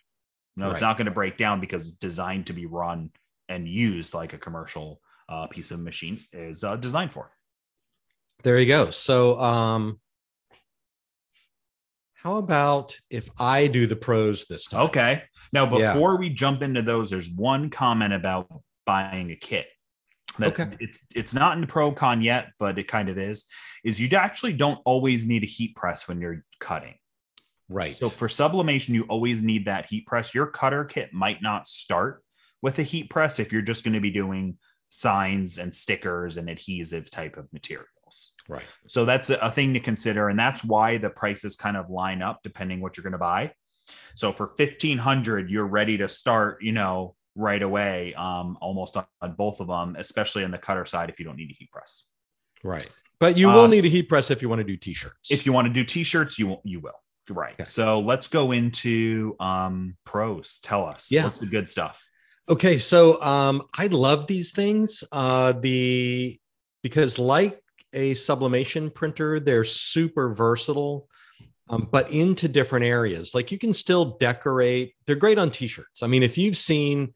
[0.55, 0.71] No right.
[0.73, 3.11] it's not going to break down because it's designed to be run
[3.49, 7.31] and used like a commercial uh, piece of machine is uh, designed for.
[8.43, 8.91] There you go.
[8.91, 9.99] So um
[12.23, 14.87] how about if I do the pros this time?
[14.87, 15.23] Okay.
[15.53, 16.19] Now, before yeah.
[16.19, 18.47] we jump into those, there's one comment about
[18.85, 19.67] buying a kit.
[20.39, 20.77] That's okay.
[20.79, 23.45] it's it's not in the pro con yet, but it kind of is.
[23.83, 26.95] Is you actually don't always need a heat press when you're cutting.
[27.69, 27.95] Right.
[27.95, 30.33] So for sublimation, you always need that heat press.
[30.33, 32.23] Your cutter kit might not start
[32.61, 34.57] with a heat press if you're just going to be doing
[34.89, 37.51] signs and stickers and adhesive type of
[38.47, 38.63] Right.
[38.87, 40.29] So that's a thing to consider.
[40.29, 43.51] And that's why the prices kind of line up depending what you're going to buy.
[44.15, 49.33] So for 1500, you're ready to start, you know, right away, um, almost on, on
[49.33, 52.03] both of them, especially on the cutter side if you don't need a heat press.
[52.63, 52.89] Right.
[53.19, 55.31] But you will uh, need a heat press if you want to do t-shirts.
[55.31, 56.99] If you want to do t-shirts, you will, you will.
[57.29, 57.53] Right.
[57.53, 57.65] Okay.
[57.65, 60.59] So let's go into um pros.
[60.63, 61.11] Tell us.
[61.11, 61.25] Yeah.
[61.25, 62.07] What's the good stuff?
[62.47, 62.77] Okay.
[62.77, 65.03] So um I love these things.
[65.11, 66.39] Uh the
[66.83, 67.59] because like
[67.97, 71.09] a sublimation printer, they're super versatile.
[71.69, 73.35] Um, but into different areas.
[73.35, 74.93] Like you can still decorate.
[75.05, 76.01] They're great on t-shirts.
[76.01, 77.13] I mean, if you've seen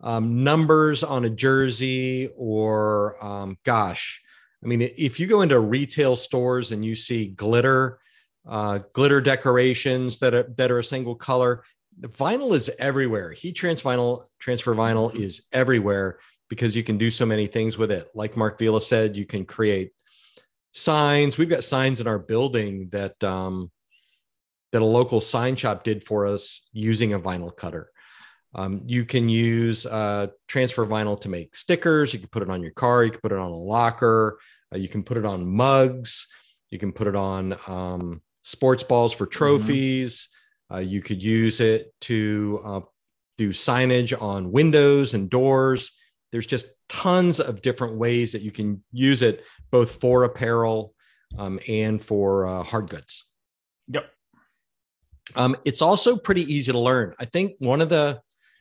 [0.00, 4.22] um, numbers on a jersey or um, gosh,
[4.64, 7.98] I mean, if you go into retail stores and you see glitter,
[8.46, 11.62] uh, glitter decorations that are that are a single color,
[11.98, 13.32] the vinyl is everywhere.
[13.32, 16.18] Heat transfer vinyl, transfer vinyl is everywhere
[16.48, 18.08] because you can do so many things with it.
[18.14, 19.92] Like Marc Vila said, you can create
[20.72, 21.38] signs.
[21.38, 23.70] We've got signs in our building that um,
[24.72, 27.90] that a local sign shop did for us using a vinyl cutter.
[28.54, 32.12] Um, you can use uh, transfer vinyl to make stickers.
[32.12, 33.04] You can put it on your car.
[33.04, 34.38] You can put it on a locker.
[34.74, 36.28] Uh, you can put it on mugs.
[36.70, 39.38] You can put it on um, sports balls for mm-hmm.
[39.38, 40.28] trophies.
[40.70, 40.76] Mm-hmm.
[40.76, 42.80] Uh, you could use it to uh,
[43.38, 45.92] do signage on windows and doors.
[46.30, 50.94] There's just tons of different ways that you can use it, both for apparel
[51.36, 53.24] um, and for uh, hard goods.
[53.88, 54.08] Yep.
[55.34, 57.14] Um, it's also pretty easy to learn.
[57.18, 58.20] I think one of the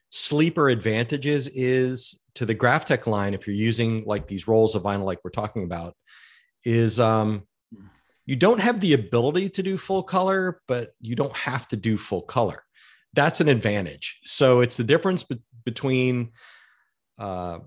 [0.09, 5.03] sleeper advantages is to the Graphtec line, if you're using like these rolls of vinyl,
[5.03, 5.95] like we're talking about,
[6.64, 7.43] is um,
[8.26, 11.97] you don't have the ability to do full color, but you don't have to do
[11.97, 12.64] full color.
[13.14, 14.20] That's an advantage.
[14.24, 16.32] So it's the difference be- between
[17.18, 17.59] uh,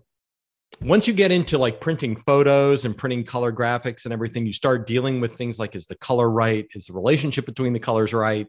[0.81, 4.87] once you get into like printing photos and printing color graphics and everything, you start
[4.87, 6.67] dealing with things like is the color right?
[6.75, 8.47] Is the relationship between the colors right?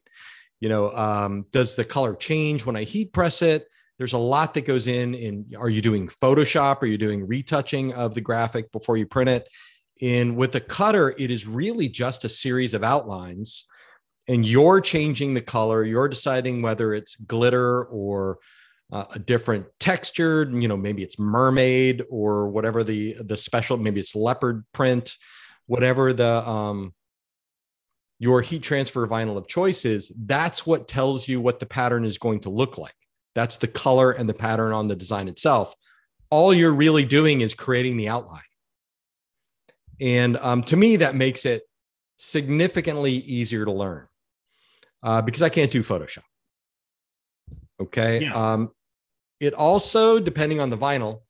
[0.59, 3.67] You know, um, does the color change when I heat press it?
[3.97, 7.93] there's a lot that goes in in are you doing photoshop are you doing retouching
[7.93, 9.47] of the graphic before you print it
[10.01, 13.65] in with the cutter it is really just a series of outlines
[14.27, 18.37] and you're changing the color you're deciding whether it's glitter or
[18.91, 23.99] uh, a different texture you know maybe it's mermaid or whatever the the special maybe
[23.99, 25.15] it's leopard print
[25.65, 26.93] whatever the um
[28.19, 32.17] your heat transfer vinyl of choice is that's what tells you what the pattern is
[32.17, 32.95] going to look like
[33.35, 35.75] that's the color and the pattern on the design itself.
[36.31, 38.41] All you're really doing is creating the outline.
[40.01, 41.63] And um, to me, that makes it
[42.17, 44.07] significantly easier to learn
[45.03, 46.23] uh, because I can't do Photoshop.
[47.79, 48.23] Okay.
[48.23, 48.53] Yeah.
[48.53, 48.71] Um,
[49.45, 51.21] it also, depending on the vinyl,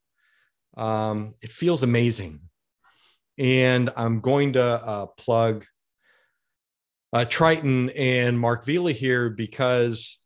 [0.76, 2.40] um, it feels amazing.
[3.38, 5.64] And I'm going to uh, plug
[7.12, 10.18] uh, Triton and Marc Vila here because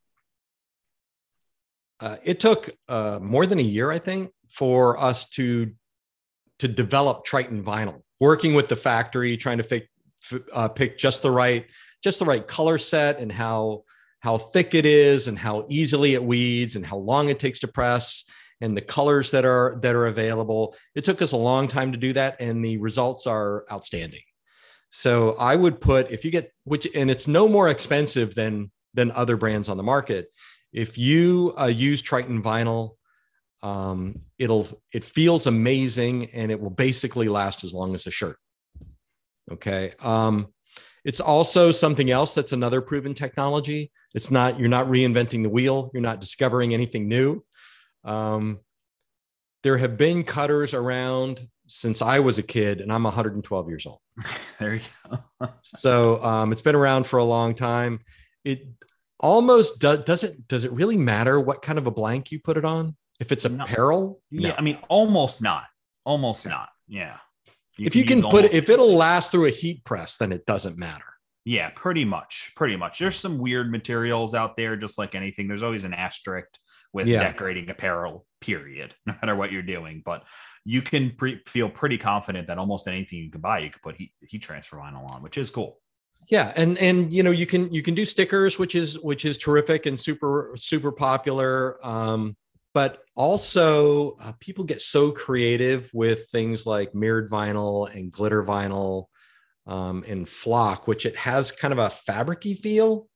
[2.00, 5.72] uh, it took uh, more than a year, I think, for us to
[6.60, 8.02] to develop Triton vinyl.
[8.20, 9.88] Working with the factory, trying to pick
[10.52, 11.66] uh, pick just the right
[12.02, 13.84] just the right color set and how
[14.20, 17.68] how thick it is and how easily it weeds and how long it takes to
[17.68, 18.24] press
[18.60, 20.76] and the colors that are that are available.
[20.94, 24.20] It took us a long time to do that, and the results are outstanding.
[24.90, 29.10] So I would put if you get which and it's no more expensive than than
[29.12, 30.28] other brands on the market
[30.72, 32.96] if you uh, use Triton vinyl,
[33.62, 38.38] um, it'll it feels amazing and it will basically last as long as a shirt.
[39.50, 39.92] Okay.
[40.00, 40.48] Um,
[41.04, 43.90] it's also something else that's another proven technology.
[44.14, 45.90] It's not you're not reinventing the wheel.
[45.94, 47.44] You're not discovering anything new.
[48.04, 48.60] Um,
[49.62, 54.00] there have been cutters around since I was a kid, and I'm 112 years old.
[54.58, 54.80] there you
[55.40, 55.48] go.
[55.62, 58.00] so um, it's been around for a long time.
[58.44, 58.66] It
[59.20, 62.56] almost do, does it does it really matter what kind of a blank you put
[62.56, 64.48] it on if it's apparel no.
[64.48, 65.64] yeah i mean almost not
[66.04, 67.18] almost not yeah
[67.80, 70.44] you if you can put it if it'll last through a heat press then it
[70.44, 71.04] doesn't matter.
[71.46, 72.98] Yeah pretty much pretty much.
[72.98, 75.48] There's some weird materials out there just like anything.
[75.48, 76.48] There's always an asterisk
[76.92, 77.22] with yeah.
[77.22, 80.02] decorating apparel period no matter what you're doing.
[80.04, 80.24] But
[80.64, 83.96] you can pre- feel pretty confident that almost anything you can buy you can put
[83.96, 85.80] heat, heat transfer vinyl on which is cool.
[86.28, 89.38] Yeah and and you know you can you can do stickers which is which is
[89.38, 91.78] terrific and super super popular.
[91.82, 92.36] Um,
[92.72, 99.06] but also uh, people get so creative with things like mirrored vinyl and glitter vinyl
[99.66, 103.08] um, and flock which it has kind of a fabricy feel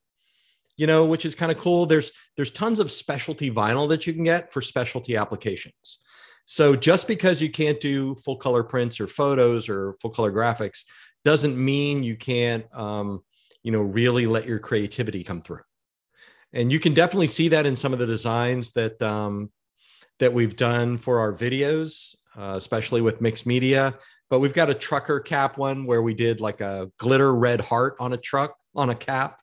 [0.76, 1.86] you know, which is kind of cool.
[1.86, 6.00] There's there's tons of specialty vinyl that you can get for specialty applications.
[6.46, 10.84] So just because you can't do full color prints or photos or full color graphics
[11.24, 13.22] doesn't mean you can't, um,
[13.62, 15.62] you know, really let your creativity come through.
[16.54, 19.50] And you can definitely see that in some of the designs that um,
[20.20, 23.98] that we've done for our videos, uh, especially with mixed media.
[24.30, 27.96] But we've got a trucker cap one where we did like a glitter red heart
[27.98, 29.40] on a truck on a cap,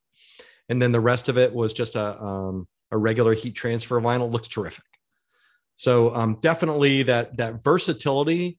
[0.69, 4.31] and then the rest of it was just a um, a regular heat transfer vinyl.
[4.31, 4.85] Looks terrific.
[5.75, 8.57] So um, definitely that that versatility,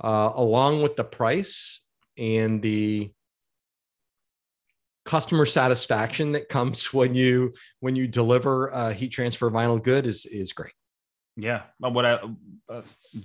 [0.00, 1.80] uh, along with the price
[2.16, 3.10] and the
[5.08, 10.26] customer satisfaction that comes when you when you deliver a heat transfer vinyl good is
[10.26, 10.74] is great.
[11.36, 12.20] Yeah, what I
[12.68, 12.82] uh,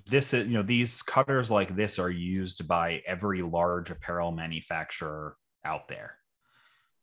[0.08, 5.36] this is you know these cutters like this are used by every large apparel manufacturer
[5.66, 6.16] out there.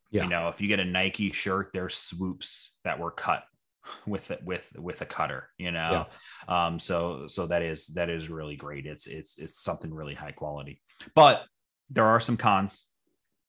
[0.09, 0.23] Yeah.
[0.23, 3.43] You know, if you get a Nike shirt, there's swoops that were cut
[4.07, 6.05] with it with with a cutter you know
[6.47, 6.65] yeah.
[6.67, 10.31] um so so that is that is really great it's it's it's something really high
[10.31, 10.79] quality
[11.15, 11.45] but
[11.89, 12.85] there are some cons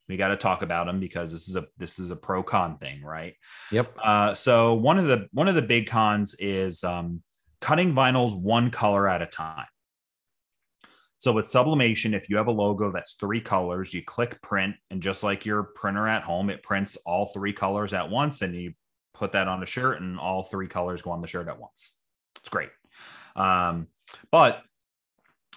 [0.08, 2.78] we got to talk about them because this is a this is a pro con
[2.78, 3.34] thing right
[3.70, 7.22] yep uh so one of the one of the big cons is um
[7.60, 9.66] cutting vinyls one color at a time
[11.22, 15.00] so with sublimation, if you have a logo that's three colors, you click print, and
[15.00, 18.72] just like your printer at home, it prints all three colors at once, and you
[19.14, 22.00] put that on a shirt, and all three colors go on the shirt at once.
[22.40, 22.70] It's great.
[23.36, 23.86] Um,
[24.32, 24.64] but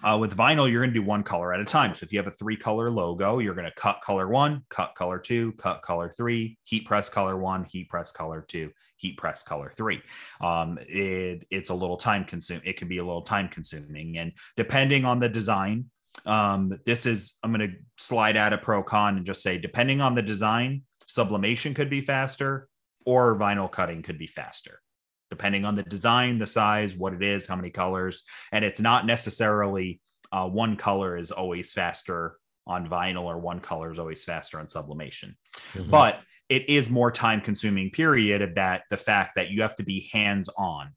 [0.04, 1.94] uh, with vinyl, you're going to do one color at a time.
[1.94, 4.94] So if you have a three color logo, you're going to cut color one, cut
[4.96, 9.42] color two, cut color three, heat press color one, heat press color two, heat press
[9.44, 10.02] color three.
[10.42, 12.64] Um, it, it's a little time consuming.
[12.66, 14.18] It can be a little time consuming.
[14.18, 15.86] And depending on the design,
[16.26, 20.02] um, this is, I'm going to slide out a pro con and just say, depending
[20.02, 22.68] on the design, sublimation could be faster,
[23.06, 24.82] or vinyl cutting could be faster
[25.30, 28.24] depending on the design, the size, what it is, how many colors.
[28.52, 30.00] And it's not necessarily
[30.32, 34.68] uh, one color is always faster on vinyl or one color is always faster on
[34.68, 35.36] sublimation.
[35.74, 35.90] Mm-hmm.
[35.90, 36.20] But
[36.50, 40.10] it is more time consuming period of that the fact that you have to be
[40.12, 40.90] hands on.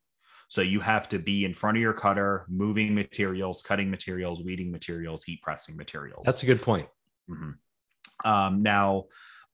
[0.49, 4.71] So you have to be in front of your cutter, moving materials, cutting materials, weeding
[4.71, 6.23] materials, heat pressing materials.
[6.25, 6.89] That's a good point.
[7.29, 8.29] Mm-hmm.
[8.29, 9.05] Um, now,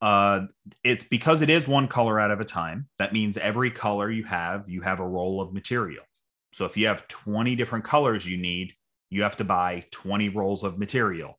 [0.05, 0.47] uh,
[0.83, 2.87] it's because it is one color out of a time.
[2.99, 6.05] That means every color you have, you have a roll of material.
[6.53, 8.75] So if you have 20 different colors you need,
[9.09, 11.39] you have to buy 20 rolls of material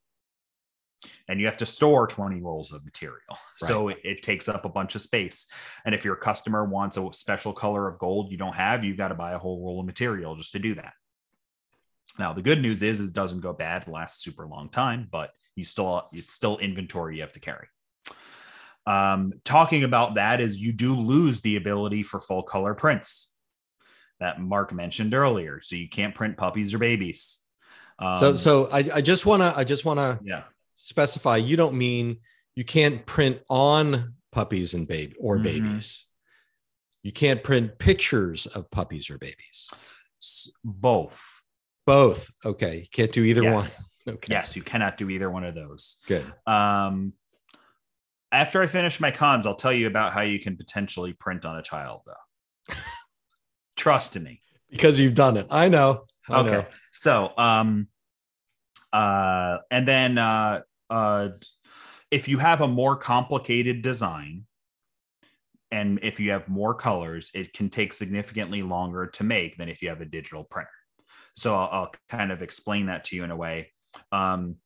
[1.28, 3.20] and you have to store 20 rolls of material.
[3.62, 3.68] Right.
[3.68, 5.46] So it, it, takes up a bunch of space.
[5.84, 9.08] And if your customer wants a special color of gold you don't have, you've got
[9.08, 10.92] to buy a whole roll of material just to do that.
[12.18, 15.30] Now, the good news is, is it doesn't go bad, lasts super long time, but
[15.54, 17.68] you still, it's still inventory you have to carry
[18.86, 23.34] um, talking about that is you do lose the ability for full color prints
[24.20, 25.60] that Mark mentioned earlier.
[25.62, 27.42] So you can't print puppies or babies.
[27.98, 30.44] Um, so, so I, I just want to, I just want to yeah.
[30.76, 31.36] specify.
[31.36, 32.18] You don't mean
[32.54, 35.44] you can't print on puppies and baby or mm-hmm.
[35.44, 36.06] babies.
[37.02, 39.70] You can't print pictures of puppies or babies.
[40.64, 41.42] Both.
[41.86, 42.30] Both.
[42.44, 42.78] Okay.
[42.78, 43.52] You can't do either yes.
[43.52, 43.66] one.
[44.08, 44.28] Okay.
[44.30, 45.98] Yes, you cannot do either one of those.
[46.06, 46.24] Good.
[46.46, 47.12] Um,
[48.32, 51.56] after I finish my cons, I'll tell you about how you can potentially print on
[51.56, 52.74] a child, though.
[53.76, 54.42] Trust me.
[54.70, 55.46] Because you've done it.
[55.50, 56.04] I know.
[56.28, 56.50] I okay.
[56.50, 56.66] Know.
[56.92, 57.88] So, um,
[58.92, 61.28] uh, and then, uh, uh,
[62.10, 64.46] if you have a more complicated design
[65.70, 69.82] and if you have more colors, it can take significantly longer to make than if
[69.82, 70.70] you have a digital printer.
[71.34, 73.72] So I'll, I'll kind of explain that to you in a way.
[74.12, 74.56] Um,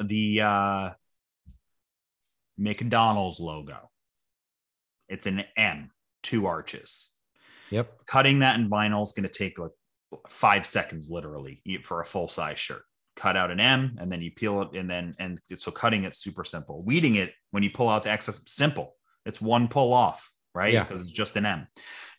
[0.00, 0.90] the, uh,
[2.58, 3.90] McDonald's logo.
[5.08, 5.90] It's an M,
[6.22, 7.12] two arches.
[7.70, 8.06] Yep.
[8.06, 9.70] Cutting that in vinyl is going to take like
[10.28, 12.82] five seconds, literally, for a full size shirt.
[13.16, 16.18] Cut out an M and then you peel it, and then and so cutting it's
[16.18, 16.82] super simple.
[16.82, 18.94] Weeding it when you pull out the excess, simple.
[19.26, 20.72] It's one pull off, right?
[20.72, 20.84] Yeah.
[20.84, 21.66] Because it's just an M.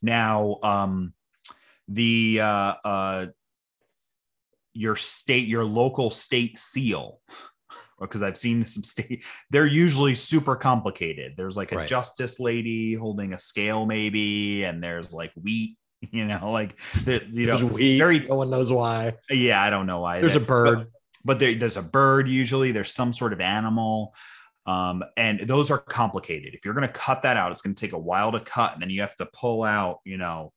[0.02, 1.14] Now, um,
[1.88, 3.26] the uh, uh,
[4.74, 7.22] your state, your local state seal
[8.00, 11.34] because I've seen some state, they're usually super complicated.
[11.38, 11.88] There's like a right.
[11.88, 15.78] justice lady holding a scale, maybe, and there's like wheat,
[16.12, 17.98] you know, like the, you know, wheat.
[17.98, 19.14] Very, no one knows why.
[19.30, 20.20] Yeah, I don't know why.
[20.20, 20.88] There's that, a bird, but,
[21.26, 22.72] but there, there's a bird usually.
[22.72, 24.14] There's some sort of animal.
[24.66, 26.54] Um, and those are complicated.
[26.54, 28.74] If you're going to cut that out, it's going to take a while to cut,
[28.74, 30.54] and then you have to pull out, you know,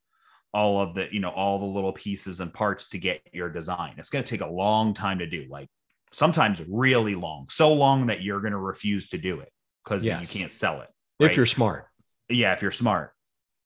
[0.52, 3.94] all of the, you know, all the little pieces and parts to get your design.
[3.96, 5.46] It's going to take a long time to do.
[5.48, 5.68] Like
[6.12, 9.50] sometimes really long, so long that you're going to refuse to do it
[9.84, 10.20] because yes.
[10.20, 10.88] you can't sell it.
[11.20, 11.30] Right?
[11.30, 11.86] If you're smart.
[12.28, 13.12] Yeah, if you're smart.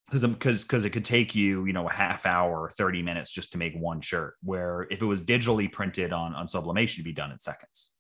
[0.06, 3.52] Because because because it could take you, you know, a half hour, 30 minutes just
[3.52, 4.34] to make one shirt.
[4.40, 7.90] Where if it was digitally printed on, on sublimation, it'd be done in seconds.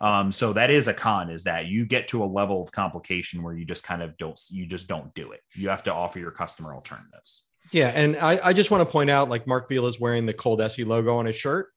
[0.00, 3.42] Um, so that is a con is that you get to a level of complication
[3.42, 5.40] where you just kind of don't you just don't do it.
[5.52, 7.44] You have to offer your customer alternatives.
[7.70, 10.34] Yeah, and I, I just want to point out, like Marc Vila is wearing the
[10.34, 11.68] ColDesi logo on his shirt,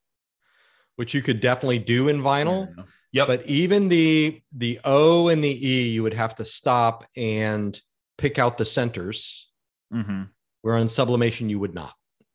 [0.98, 2.68] which you could definitely do in vinyl.
[3.14, 3.28] Yep.
[3.28, 7.80] But even the the O and the E, you would have to stop and
[8.18, 9.50] pick out the centers.
[9.94, 10.24] Mm-hmm.
[10.64, 11.94] Where on sublimation you would not.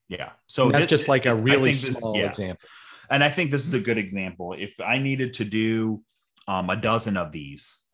[0.09, 0.31] Yeah.
[0.47, 2.27] So and that's this, just like a really small this, yeah.
[2.29, 2.69] example.
[3.11, 4.55] And I think this is a good example.
[4.59, 6.03] If I needed to do
[6.49, 7.85] um, a dozen of these,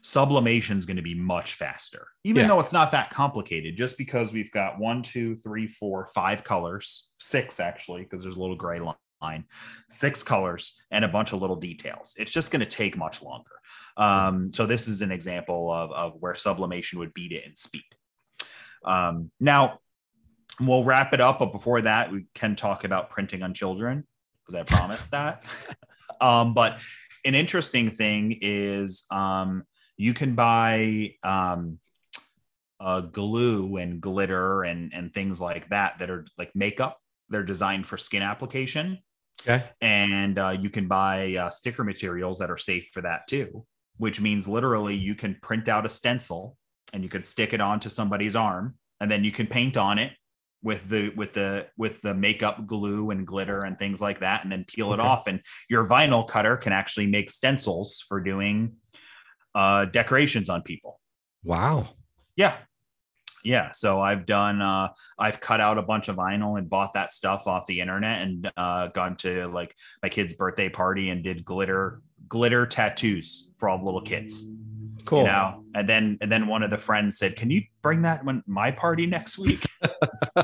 [0.00, 2.48] sublimation is going to be much faster, even yeah.
[2.48, 3.76] though it's not that complicated.
[3.76, 8.40] Just because we've got one, two, three, four, five colors, six actually, because there's a
[8.40, 8.94] little gray line,
[9.88, 12.14] six colors, and a bunch of little details.
[12.18, 13.50] It's just going to take much longer.
[13.96, 17.84] Um, so this is an example of, of where sublimation would beat it in speed.
[18.84, 19.78] Um, now,
[20.60, 24.06] we'll wrap it up, but before that, we can talk about printing on children
[24.44, 25.44] because I promised that.
[26.20, 26.78] Um, but
[27.24, 29.64] an interesting thing is um,
[29.96, 31.80] you can buy um,
[32.78, 37.00] uh, glue and glitter and and things like that that are like makeup.
[37.28, 38.98] They're designed for skin application.
[39.42, 39.64] Okay.
[39.80, 43.64] And uh, you can buy uh, sticker materials that are safe for that too,
[43.96, 46.56] which means literally you can print out a stencil
[46.92, 50.12] and you could stick it onto somebody's arm and then you can paint on it
[50.62, 54.52] with the with the with the makeup glue and glitter and things like that and
[54.52, 55.06] then peel it okay.
[55.06, 58.72] off and your vinyl cutter can actually make stencils for doing
[59.54, 61.00] uh decorations on people
[61.42, 61.88] wow
[62.36, 62.56] yeah
[63.44, 64.88] yeah so i've done uh
[65.18, 68.50] i've cut out a bunch of vinyl and bought that stuff off the internet and
[68.56, 72.00] uh gone to like my kid's birthday party and did glitter
[72.32, 74.46] glitter tattoos for all the little kids.
[75.04, 75.20] Cool.
[75.20, 75.64] you know?
[75.74, 78.70] And then and then one of the friends said can you bring that when my
[78.70, 79.64] party next week?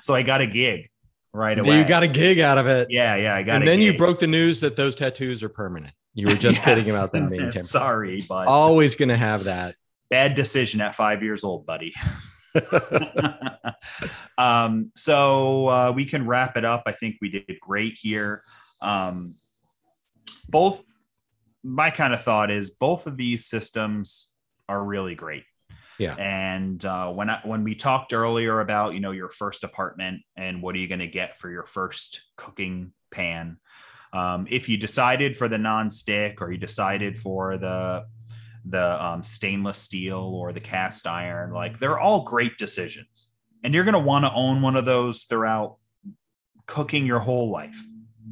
[0.00, 0.88] So i got a gig
[1.34, 1.78] right away.
[1.78, 2.90] you got a gig out of it.
[2.90, 3.92] Yeah yeah i got and then gig.
[3.92, 5.92] you broke the news that those tattoos are permanent.
[6.14, 6.64] You were just yes.
[6.64, 7.64] kidding about them being temporary.
[7.64, 9.74] Sorry but always gonna have that
[10.12, 11.92] bad decision at five years old buddy
[14.38, 18.42] um, so uh, we can wrap it up i think we did great here
[18.82, 19.32] um,
[20.50, 20.84] both
[21.64, 24.32] my kind of thought is both of these systems
[24.68, 25.44] are really great.
[25.98, 26.14] Yeah.
[26.14, 30.62] And uh, when I, when we talked earlier about you know your first apartment and
[30.62, 33.58] what are you going to get for your first cooking pan,
[34.12, 38.04] um, if you decided for the non-stick or you decided for the
[38.64, 43.30] the um, stainless steel or the cast iron, like they're all great decisions,
[43.64, 45.76] and you're going to want to own one of those throughout
[46.66, 47.80] cooking your whole life,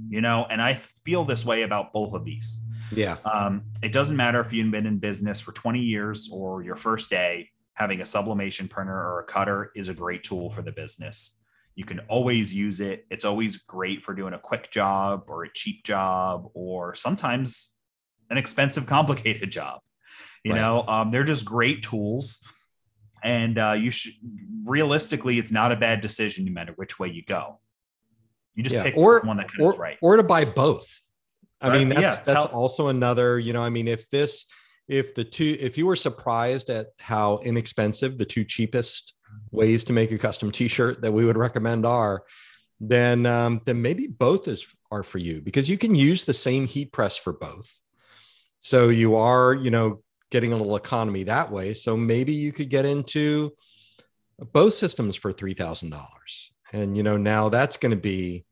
[0.08, 0.46] you know.
[0.48, 2.62] And I feel this way about both of these
[2.92, 3.16] yeah.
[3.24, 7.10] Um, it doesn't matter if you've been in business for 20 years or your first
[7.10, 11.38] day, having a sublimation printer or a cutter is a great tool for the business.
[11.74, 13.06] You can always use it.
[13.10, 17.76] It's always great for doing a quick job or a cheap job or sometimes
[18.28, 19.80] an expensive, complicated job.
[20.44, 20.60] You right.
[20.60, 22.40] know, um, they're just great tools.
[23.22, 24.14] And uh, you should
[24.64, 27.60] realistically, it's not a bad decision no matter which way you go.
[28.54, 28.82] You just yeah.
[28.82, 29.98] pick or, one that or, right.
[30.00, 31.00] Or to buy both.
[31.60, 31.78] I right?
[31.78, 32.24] mean, that's yeah.
[32.24, 34.46] that's also another, you know, I mean, if this
[34.88, 39.14] if the two if you were surprised at how inexpensive the two cheapest
[39.50, 42.22] ways to make a custom t-shirt that we would recommend are,
[42.80, 46.66] then um, then maybe both is are for you because you can use the same
[46.66, 47.80] heat press for both.
[48.58, 51.74] So you are, you know, getting a little economy that way.
[51.74, 53.52] So maybe you could get into
[54.52, 58.44] both systems for three thousand dollars, and you know now that's going to be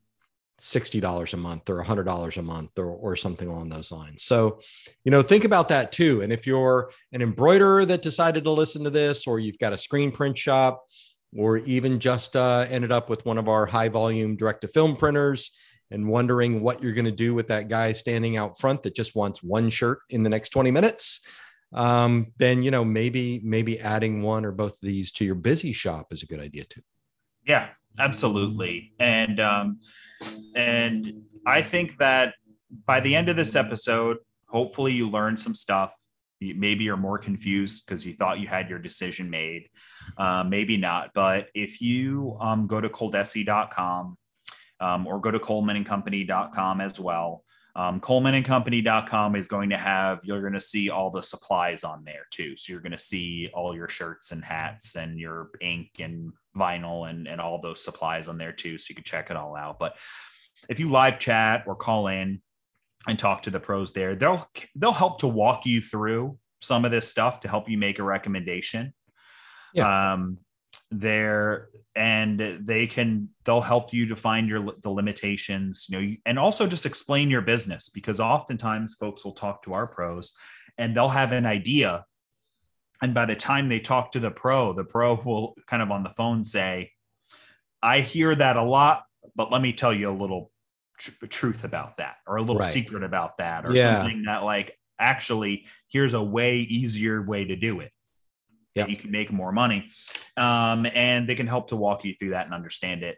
[0.59, 4.23] $60 a month or $100 a month or, or something along those lines.
[4.23, 4.59] So,
[5.05, 6.21] you know, think about that too.
[6.21, 9.77] And if you're an embroiderer that decided to listen to this, or you've got a
[9.77, 10.83] screen print shop,
[11.37, 14.95] or even just uh, ended up with one of our high volume direct to film
[14.95, 15.51] printers
[15.91, 19.15] and wondering what you're going to do with that guy standing out front that just
[19.15, 21.21] wants one shirt in the next 20 minutes,
[21.73, 25.71] um, then, you know, maybe, maybe adding one or both of these to your busy
[25.71, 26.81] shop is a good idea too.
[27.47, 28.93] Yeah, absolutely.
[28.99, 29.79] And, um,
[30.55, 32.33] and I think that
[32.85, 34.17] by the end of this episode,
[34.47, 35.93] hopefully you learned some stuff.
[36.41, 39.69] Maybe you're more confused because you thought you had your decision made.
[40.17, 41.11] Uh, maybe not.
[41.13, 44.17] But if you um, go to coldesi.com
[44.79, 47.43] um, or go to colmanandcompany.com as well,
[47.79, 52.25] um, colmanandcompany.com is going to have, you're going to see all the supplies on there
[52.29, 52.57] too.
[52.57, 57.09] So you're going to see all your shirts and hats and your ink and vinyl
[57.09, 58.77] and, and all those supplies on there too.
[58.77, 59.79] So you can check it all out.
[59.79, 59.95] But
[60.67, 62.41] if you live chat or call in
[63.07, 66.91] and talk to the pros there, they'll they'll help to walk you through some of
[66.91, 68.93] this stuff to help you make a recommendation.
[69.73, 70.11] Yeah.
[70.13, 70.39] Um,
[70.91, 76.39] there and they can they'll help you to find your the limitations you know and
[76.39, 80.33] also just explain your business because oftentimes folks will talk to our pros
[80.77, 82.05] and they'll have an idea
[83.03, 86.03] and by the time they talk to the pro the pro will kind of on
[86.03, 86.91] the phone say
[87.83, 89.03] i hear that a lot
[89.35, 90.51] but let me tell you a little
[90.97, 92.71] tr- truth about that or a little right.
[92.71, 94.01] secret about that or yeah.
[94.01, 97.91] something that like actually here's a way easier way to do it
[98.75, 98.85] yeah.
[98.87, 99.89] you can make more money
[100.37, 103.17] um, and they can help to walk you through that and understand it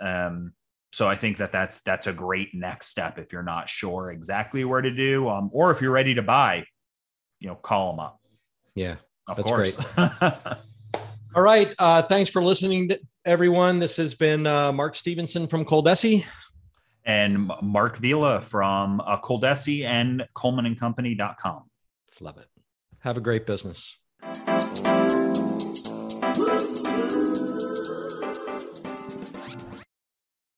[0.00, 0.52] um,
[0.92, 4.64] so i think that that's that's a great next step if you're not sure exactly
[4.64, 6.64] where to do um, or if you're ready to buy
[7.38, 8.20] you know call them up
[8.74, 8.96] yeah
[9.28, 10.10] of that's course great
[11.34, 15.64] all right uh, thanks for listening to everyone this has been uh, mark stephenson from
[15.64, 16.24] coldesi
[17.04, 21.64] and Marc Vila from uh, Coldesi and ColmanandCompany.com.
[22.20, 22.46] Love it.
[23.00, 23.96] Have a great business.
[24.22, 24.62] Música